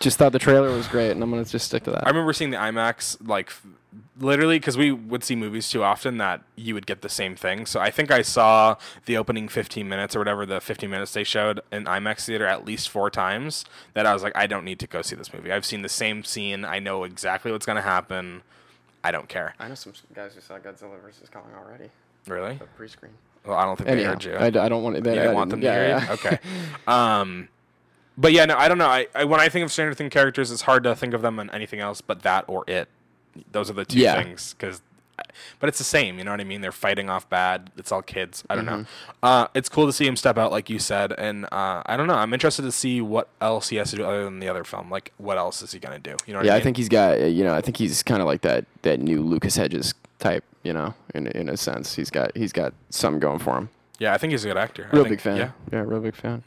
[0.00, 2.06] just thought the trailer was great, and I'm gonna just stick to that.
[2.06, 3.52] I remember seeing the IMAX like
[4.18, 7.66] literally because we would see movies too often that you would get the same thing.
[7.66, 8.76] So I think I saw
[9.06, 12.64] the opening 15 minutes or whatever the 15 minutes they showed in IMAX theater at
[12.64, 13.64] least four times.
[13.94, 15.52] That I was like, I don't need to go see this movie.
[15.52, 16.64] I've seen the same scene.
[16.64, 18.42] I know exactly what's gonna happen.
[19.02, 19.54] I don't care.
[19.58, 21.90] I know some guys who saw Godzilla versus Kong already.
[22.26, 22.54] Really?
[22.56, 23.12] the Pre-screen.
[23.46, 24.36] Well, I don't think they heard you.
[24.36, 25.06] I, d- I don't want it.
[25.06, 26.12] you didn't want them to hear yeah, you?
[26.12, 26.38] Okay.
[26.86, 27.48] Um,
[28.18, 28.86] but yeah, no, I don't know.
[28.86, 31.38] I, I when I think of Stranger Things characters, it's hard to think of them
[31.38, 32.88] in anything else but that or it.
[33.52, 34.22] Those are the two Yeah.
[34.22, 34.80] things because.
[35.60, 36.62] But it's the same, you know what I mean?
[36.62, 37.70] They're fighting off bad.
[37.76, 38.42] It's all kids.
[38.48, 38.72] I don't know.
[38.78, 38.84] Mm-hmm.
[39.22, 42.06] Uh, it's cool to see him step out, like you said, and uh, I don't
[42.06, 42.14] know.
[42.14, 44.90] I'm interested to see what else he has to do other than the other film.
[44.90, 46.16] Like, what else is he gonna do?
[46.26, 46.38] You know?
[46.38, 47.20] What Yeah, I, I think he's got.
[47.20, 50.42] uh, You know, I think he's kind of like that that new Lucas Hedges type.
[50.62, 53.68] You know, in in a sense, he's got he's got something going for him.
[53.98, 54.88] Yeah, I think he's a good actor.
[54.90, 55.36] I Real think- big fan.
[55.36, 55.44] Yeah.
[55.48, 55.74] Mm-hmm.
[55.74, 56.42] Yeah, real big fan.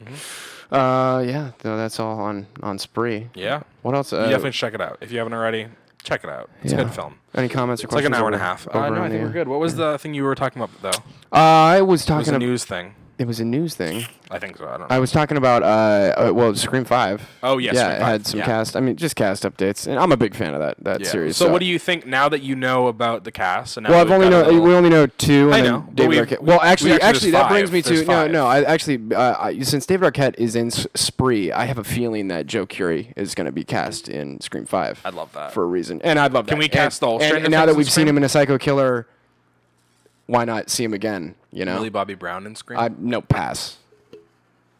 [0.72, 1.52] Uh, yeah.
[1.64, 3.28] No, that's all on on Spree.
[3.34, 3.62] Yeah.
[3.82, 4.10] What else?
[4.12, 5.68] You Uh, definitely check it out if you haven't already.
[6.04, 6.50] Check it out.
[6.62, 6.82] It's a yeah.
[6.84, 7.14] good film.
[7.34, 8.68] Any comments or It's like an hour and a over- half.
[8.68, 9.48] Uh, over no, I on think the- we're good.
[9.48, 10.98] What was the thing you were talking about though?
[11.32, 12.32] Uh, I was It was talking.
[12.34, 12.94] a ab- news thing.
[13.16, 14.04] It was a news thing.
[14.30, 14.66] I think so.
[14.66, 14.86] I don't know.
[14.90, 17.22] I was talking about uh, uh well Scream Five.
[17.44, 18.46] Oh, yeah, yeah, Scream it 5, had some yeah.
[18.46, 18.76] cast.
[18.76, 21.08] I mean, just cast updates, and I'm a big fan of that that Yeah.
[21.08, 21.36] series.
[21.36, 23.76] So, what do you think now that you know about the cast?
[23.76, 25.46] And now Well, I've only we've got a know we only know two.
[25.52, 26.40] And I know, David Arquette.
[26.40, 28.30] we- Well, we actually, actually- actually, that brings me to There's no, five.
[28.32, 28.46] no.
[28.46, 32.26] I actually, uh, I, since David Arquette is in S- Spree, I have a feeling
[32.28, 35.00] that Joe Keery is going to be cast in Scream Five.
[35.04, 35.52] I'd love that.
[35.52, 36.46] for a reason, and I'd love.
[36.48, 36.64] Can that.
[36.64, 39.06] we cast and, all and, and now that we've seen him in a Psycho Killer,
[40.26, 41.34] why not see him again?
[41.52, 42.78] You know, Millie Bobby Brown in Scream.
[42.78, 43.78] I no pass.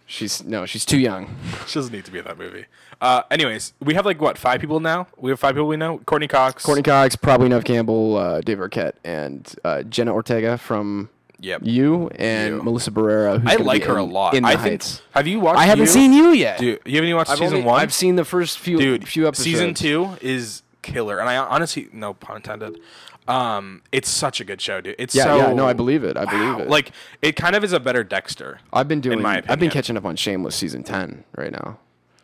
[0.07, 1.35] She's no, she's too young.
[1.67, 2.67] she doesn't need to be in that movie.
[3.01, 5.07] Uh, anyways, we have like what five people now?
[5.17, 5.99] We have five people we know.
[5.99, 6.63] Courteney Cox.
[6.65, 11.09] Courteney Cox, probably Neve Campbell, uh, Dave Arquette, and uh, Jenna Ortega from
[11.41, 11.63] Yep.
[11.65, 12.63] You, and You.
[12.63, 13.41] Melissa Barrera.
[13.41, 14.35] Who's I gonna like be her in, a lot.
[14.35, 14.83] In the I think.
[14.83, 15.03] Heights.
[15.13, 15.59] Have you watched?
[15.59, 15.91] I haven't You?
[15.91, 16.59] seen You yet.
[16.59, 17.81] Dude, you haven't even watched I've season only- one.
[17.81, 19.45] I've seen the first few Dude, few episodes.
[19.45, 22.79] season two is killer, and I honestly, no pun intended.
[23.27, 24.97] Um, it's such a good show, dude.
[24.99, 26.17] It's Yeah, so, yeah, no, I believe it.
[26.17, 26.69] I believe it.
[26.69, 28.61] Like it kind of is a better Dexter.
[28.73, 29.25] I've been doing.
[29.25, 31.79] I've been catching up on Shameless season ten right now.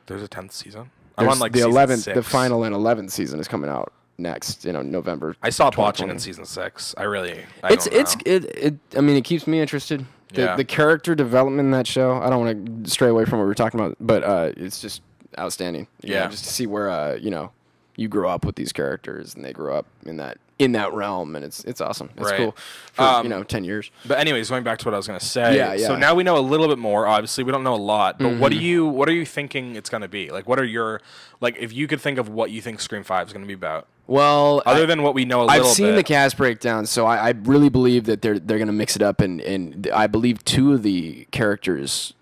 [0.06, 0.90] There's a tenth season.
[1.16, 4.64] I'm There's on like the eleventh, the final and eleventh season is coming out next.
[4.64, 5.36] You know, November.
[5.42, 6.94] I stopped watching in season six.
[6.98, 7.44] I really.
[7.62, 8.74] I It's it's it, it.
[8.96, 10.04] I mean, it keeps me interested.
[10.32, 10.56] The, Yeah.
[10.56, 12.20] the character development in that show.
[12.22, 14.80] I don't want to stray away from what we were talking about, but uh, it's
[14.80, 15.02] just
[15.38, 15.88] outstanding.
[16.02, 16.28] You know, Yeah.
[16.28, 17.50] just to see where uh, you know
[17.96, 21.34] you grow up with these characters and they grow up in that in that realm,
[21.34, 22.10] and it's it's awesome.
[22.18, 22.36] It's Right.
[22.36, 22.56] cool
[22.92, 23.90] for Um, you know ten years.
[24.06, 25.56] But anyways, going back to what I was gonna say.
[25.56, 25.86] Yeah, yeah.
[25.86, 27.06] So now we know a little bit more.
[27.06, 28.18] Obviously, we don't know a lot.
[28.18, 28.64] But what do Mm-hmm.
[28.66, 30.30] you what are you thinking it's gonna be?
[30.30, 31.00] Like, what are your
[31.40, 31.56] like?
[31.58, 34.62] If you could think of what you think Scream Five is gonna be about, Well,
[34.66, 35.96] other I- than what we know I've seen bit.
[35.96, 39.20] the cast breakdown, so I, I really believe that they're they're gonna mix it up,
[39.22, 42.12] and and I believe two of the characters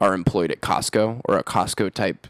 [0.00, 2.26] are employed at Costco or a Costco type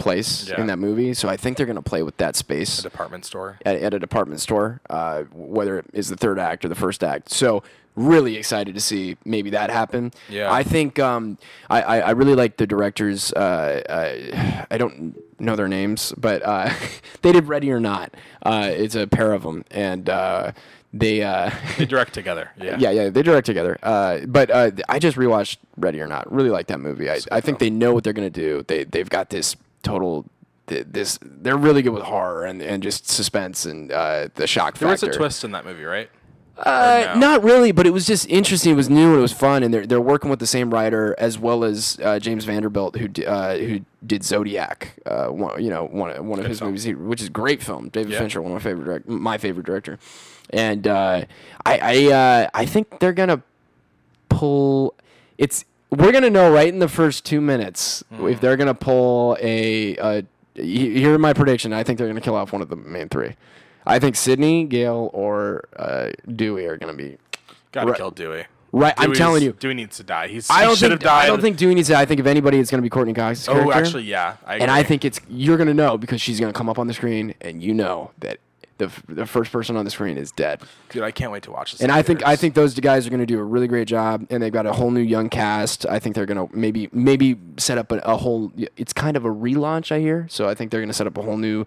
[0.00, 0.60] place Yeah.
[0.60, 1.14] in that movie.
[1.14, 3.58] So I think they're gonna play with that space department store.
[3.64, 7.04] at, at a department store, uh, whether it is the third act or the first
[7.04, 7.30] act.
[7.30, 7.62] So
[7.96, 10.12] really excited to see maybe that happen.
[10.28, 10.50] Yeah.
[10.52, 11.38] I think um,
[11.68, 13.32] I, I, I really like the directors.
[13.32, 16.72] Uh, uh, I don't know their names, but uh,
[17.22, 18.14] they did Ready or Not.
[18.44, 20.52] Uh, it's a pair of them, and uh,
[20.94, 21.22] they.
[21.22, 22.50] Uh, They direct together.
[22.60, 22.76] Yeah.
[22.78, 23.76] yeah, yeah, they direct together.
[23.82, 26.30] Uh, but uh, I just rewatched Ready or Not.
[26.32, 27.10] Really like that movie.
[27.10, 28.64] I, I think they know what they're gonna do.
[28.66, 30.26] They they've got this total
[30.66, 34.78] th- this they're really good with horror and, and just suspense and uh, the shock
[34.78, 36.10] There was a twist in that movie, right?
[36.58, 37.20] Uh, no?
[37.20, 38.72] Not really, but it was just interesting.
[38.72, 41.14] It was new and it was fun, and they're they're working with the same writer
[41.16, 44.94] as well as uh, James Vanderbilt, who uh, who did Zodiac.
[45.06, 46.72] Uh, one, you know, one one of his film.
[46.72, 47.88] movies, which is a great film.
[47.88, 48.18] David Yeah.
[48.18, 49.98] Fincher, one of my favorite direct, my favorite director,
[50.50, 51.24] and uh,
[51.64, 53.42] I I uh, I think they're gonna
[54.28, 54.94] pull.
[55.38, 58.32] It's we're gonna know right in the first two minutes Mm.
[58.32, 59.96] if they're gonna pull a.
[59.96, 60.22] Uh,
[60.54, 61.72] here my prediction.
[61.72, 63.34] I think they're gonna kill off one of the main three.
[63.86, 67.16] I think Sydney, Gale, or uh, Dewey are gonna be
[67.72, 67.96] Gotta Right.
[67.96, 68.44] kill Dewey.
[68.72, 68.94] right.
[68.98, 69.52] I'm telling you.
[69.52, 70.26] Dewey needs to die.
[70.28, 71.24] He's I don't should have think died.
[71.24, 71.94] I don't think Dewey needs to.
[71.94, 72.00] Die.
[72.00, 73.72] I think if anybody, it's gonna be Courteney Cox's Oh, character.
[73.74, 74.36] actually, yeah.
[74.46, 76.94] I and I think it's you're gonna know because she's gonna come up on the
[76.94, 78.38] screen, and you know that
[78.80, 80.62] the the first person on the screen is dead.
[80.88, 81.80] dude, I can't wait to watch this.
[81.80, 84.26] And I think I think those guys are going to do a really great job,
[84.30, 85.86] and they've got a whole new young cast.
[85.86, 88.52] I think they're going to maybe maybe set up a, a whole.
[88.76, 90.26] It's kind of a relaunch, I hear.
[90.28, 91.64] So I think they're going to set up a whole new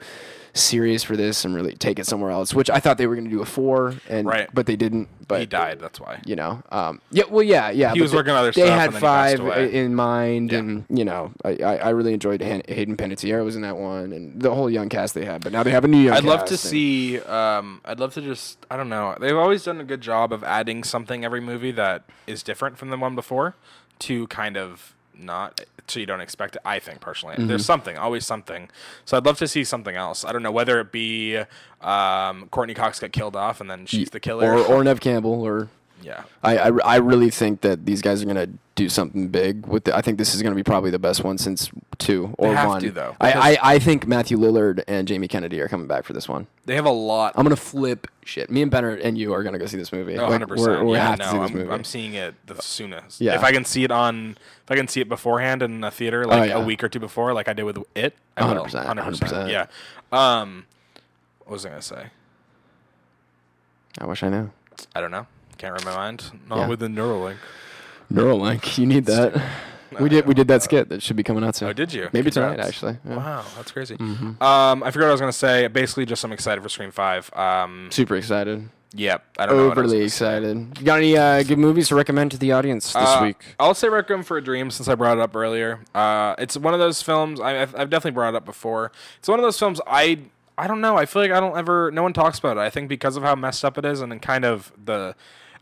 [0.55, 2.53] series for this and really take it somewhere else.
[2.53, 4.47] Which I thought they were going to do a four, and Right.
[4.53, 5.09] but they didn't.
[5.27, 5.79] But he died.
[5.79, 6.19] That's why.
[6.25, 7.93] You know, um, yeah, well, yeah, yeah.
[7.93, 10.59] He was they- working on other They stuff had he passed five in mind, Yeah.
[10.59, 14.11] and you know, I, I, I really enjoyed Han- Hayden Panettiere was in that one,
[14.13, 15.41] and the whole young cast they had.
[15.43, 16.15] But now they have a new young.
[16.15, 17.19] I'd love to and- see.
[17.21, 18.57] Um, I'd love to just.
[18.69, 19.15] I don't know.
[19.19, 22.89] They've always done a good job of adding something every movie that is different from
[22.89, 23.55] the one before,
[23.99, 26.61] to kind of not so you don't expect it.
[26.65, 27.47] I think personally, Mm-hmm.
[27.47, 28.69] there's something, always something.
[29.05, 30.23] So I'd love to see something else.
[30.23, 31.37] I don't know whether it be
[31.81, 35.41] um, Courteney Cox got killed off and then she's the killer, or or Neve Campbell
[35.45, 35.69] or
[36.03, 36.23] yeah.
[36.43, 39.85] I, I, I really think that these guys are gonna do something big with.
[39.85, 42.55] The, I think this is gonna be probably the best one since two or They
[42.55, 42.81] have one.
[42.81, 46.13] to, though, I, I, I think Matthew Lillard and Jamie Kennedy are coming back for
[46.13, 46.47] this one.
[46.65, 47.33] They have a lot.
[47.35, 48.49] I'm gonna flip shit.
[48.49, 50.13] Me and Ben are- and you are gonna go see this movie.
[50.17, 50.85] Oh, Like, 100 we're, percent.
[50.85, 51.71] we Yeah, have no, to see this I'm, movie.
[51.71, 53.21] I'm seeing it the soonest.
[53.21, 53.35] Yeah.
[53.35, 56.25] If I can see it on, if I can see it beforehand in a theater,
[56.25, 56.55] like yeah.
[56.57, 59.49] a week or two before, like I did with it, I 100%, 100%.
[59.49, 59.65] Yeah.
[60.11, 60.65] Um,
[61.45, 62.07] what was I gonna say?
[63.99, 64.49] I wish I knew.
[64.95, 65.27] I don't know.
[65.57, 66.31] Can't read my mind.
[66.49, 66.67] Not Yeah.
[66.67, 67.37] with the Neuralink.
[68.11, 69.41] Neuralink, you need that.
[69.99, 71.69] We did we did that skit that should be coming out soon.
[71.69, 72.09] Oh, did you?
[72.13, 72.55] Maybe Congrats.
[72.55, 72.97] tonight actually.
[73.05, 73.11] Yeah.
[73.11, 73.25] Mm-hmm.
[73.25, 73.95] Wow, that's crazy.
[73.99, 75.67] Um, I forgot what I was gonna say.
[75.67, 77.31] Basically, just I'm excited for Scream Five.
[77.35, 78.67] Um, Super excited.
[78.95, 79.23] yep.
[79.37, 79.67] I don't know.
[79.69, 80.79] what I was Overly gonna excited.
[80.79, 83.55] You got any uh, good movies to recommend to the audience this Uh, week?
[83.59, 85.79] I'll say Requiem for a Dream since I brought it up earlier.
[85.93, 88.91] Uh, it's one of those films I, I've, I've definitely brought it up before.
[89.19, 90.19] It's one of those films I
[90.57, 90.97] I don't know.
[90.97, 91.91] I feel like I don't ever.
[91.91, 92.61] No one talks about it.
[92.61, 95.15] I think because of how messed up it is, and then kind of the,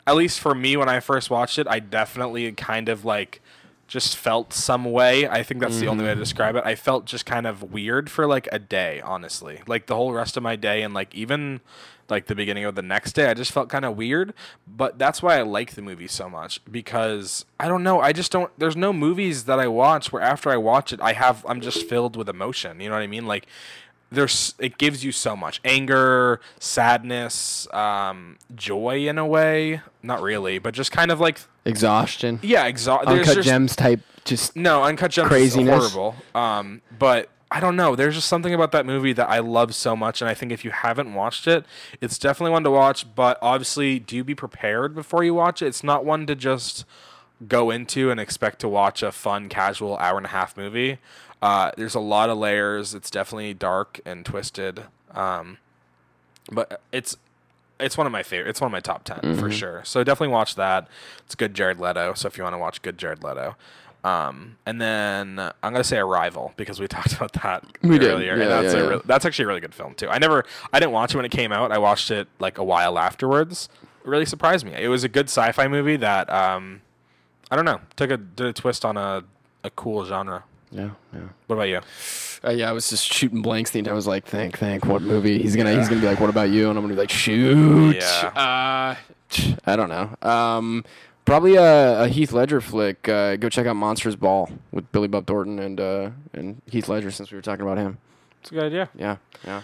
[0.08, 3.42] at least for me when I first watched it, I definitely kind of like
[3.88, 5.28] just felt some way.
[5.28, 6.22] I think that's the only way to mm-hmm.
[6.22, 6.64] describe it.
[6.66, 9.62] I felt just kind of weird for like a day, honestly.
[9.68, 11.60] Like the whole rest of my day and like even
[12.10, 14.34] like the beginning of the next day, I just felt kind of weird.
[14.66, 18.00] But that's why I like the movie so much because I don't know.
[18.00, 18.50] I just don't.
[18.58, 21.88] There's no movies that I watch where after I watch it, I have I'm just
[21.90, 22.80] filled with emotion.
[22.80, 23.26] You know what I mean?
[23.26, 23.46] Like
[24.12, 29.82] there's it gives you so much anger, sadness, um, joy in a way.
[30.04, 32.40] Not really, but just kind of like Exhaustion.
[32.42, 33.08] yeah, exhaust.
[33.08, 34.02] Uncut gems type.
[34.26, 35.86] Just No, Uncut Gems Craziness.
[35.86, 36.16] is horrible.
[36.36, 37.96] Um, but I don't know.
[37.96, 40.64] There's just something about that movie that I love so much, and I think if
[40.64, 41.66] you haven't watched it,
[42.00, 43.14] it's definitely one to watch.
[43.16, 45.68] But obviously, do be prepared before you watch it.
[45.68, 46.86] It's not one to just
[47.48, 51.00] go into and expect to watch a fun, casual hour and a half movie.
[51.42, 52.94] Uh, there's a lot of layers.
[52.94, 54.84] It's definitely dark and twisted.
[55.12, 55.58] Um,
[56.52, 57.18] but it's
[57.80, 58.50] it's one of my favorite.
[58.50, 59.40] It's one of my top 10 Mm-hmm.
[59.40, 59.82] for sure.
[59.86, 60.88] So definitely watch that.
[61.26, 62.14] It's good Jared Leto.
[62.14, 63.56] So if you want to watch good Jared Leto,
[64.04, 68.12] um, and then I'm gonna say Arrival because we talked about that We did.
[68.12, 68.36] earlier.
[68.38, 68.90] Yeah, and that's yeah, a yeah.
[68.90, 70.10] real- that's actually a really good film too.
[70.10, 71.72] I never I didn't watch it when it came out.
[71.72, 73.68] I watched it like a while afterwards.
[74.04, 74.74] It really surprised me.
[74.74, 76.82] It was a good sci-fi movie that um,
[77.52, 79.24] I don't know took a did a twist on a
[79.64, 80.44] a cool genre.
[80.72, 81.20] yeah, yeah.
[81.48, 81.82] What about you?
[82.44, 83.94] Uh, yeah, I was just shooting blanks the entire.
[83.94, 85.40] I was like, think, think, what movie?
[85.40, 86.70] He's gonna, he's gonna be like, what about you?
[86.70, 87.98] And I'm gonna be like, shoot.
[87.98, 88.32] Yeah.
[88.36, 88.96] Uh,
[89.66, 90.16] I don't know.
[90.28, 90.84] Um,
[91.26, 93.08] probably a, a Heath Ledger flick.
[93.08, 97.12] Uh, go check out Monsters Ball with Billy Bob Thornton and uh, and Heath Ledger
[97.12, 98.00] since we were talking about him.
[98.42, 98.90] It's a good idea.
[98.96, 99.62] Yeah, yeah.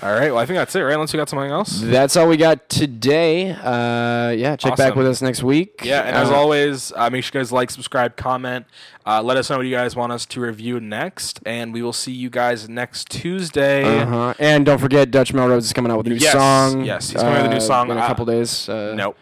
[0.00, 0.30] All right.
[0.30, 0.94] Well, I think that's it, right?
[0.94, 1.80] Unless you got something else.
[1.82, 3.50] That's all we got today.
[3.50, 5.80] Uh, yeah, check back with us next week.
[5.84, 8.66] Yeah, and as Uh, always, uh, make sure you guys like, subscribe, comment.
[9.04, 11.92] Uh, let us know what you guys want us to review next, and we will
[11.92, 13.82] see you guys next Tuesday.
[14.02, 14.34] Uh-huh.
[14.38, 16.84] And don't forget, Dutch Melrose is coming out with a new Yes, song.
[16.84, 17.90] yes, he's coming out with a new uh, song.
[17.90, 18.68] in a Uh, couple days.
[18.68, 19.16] Uh, Nope,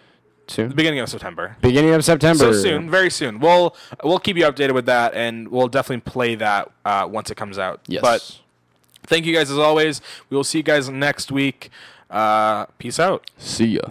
[0.47, 0.68] soon.
[0.68, 1.57] the beginning of September.
[1.62, 2.53] Beginning of September.
[2.53, 3.41] So soon, very soon.
[3.41, 3.74] We'll
[4.05, 7.59] we'll keep you updated with that, and we'll definitely play that uh, once it comes
[7.59, 7.81] out.
[7.87, 8.03] Yes.
[8.03, 8.41] But
[9.07, 10.01] thank you guys as always.
[10.31, 11.71] We will see you guys next week.
[12.11, 13.31] Uh, peace out.
[13.39, 13.83] see ya.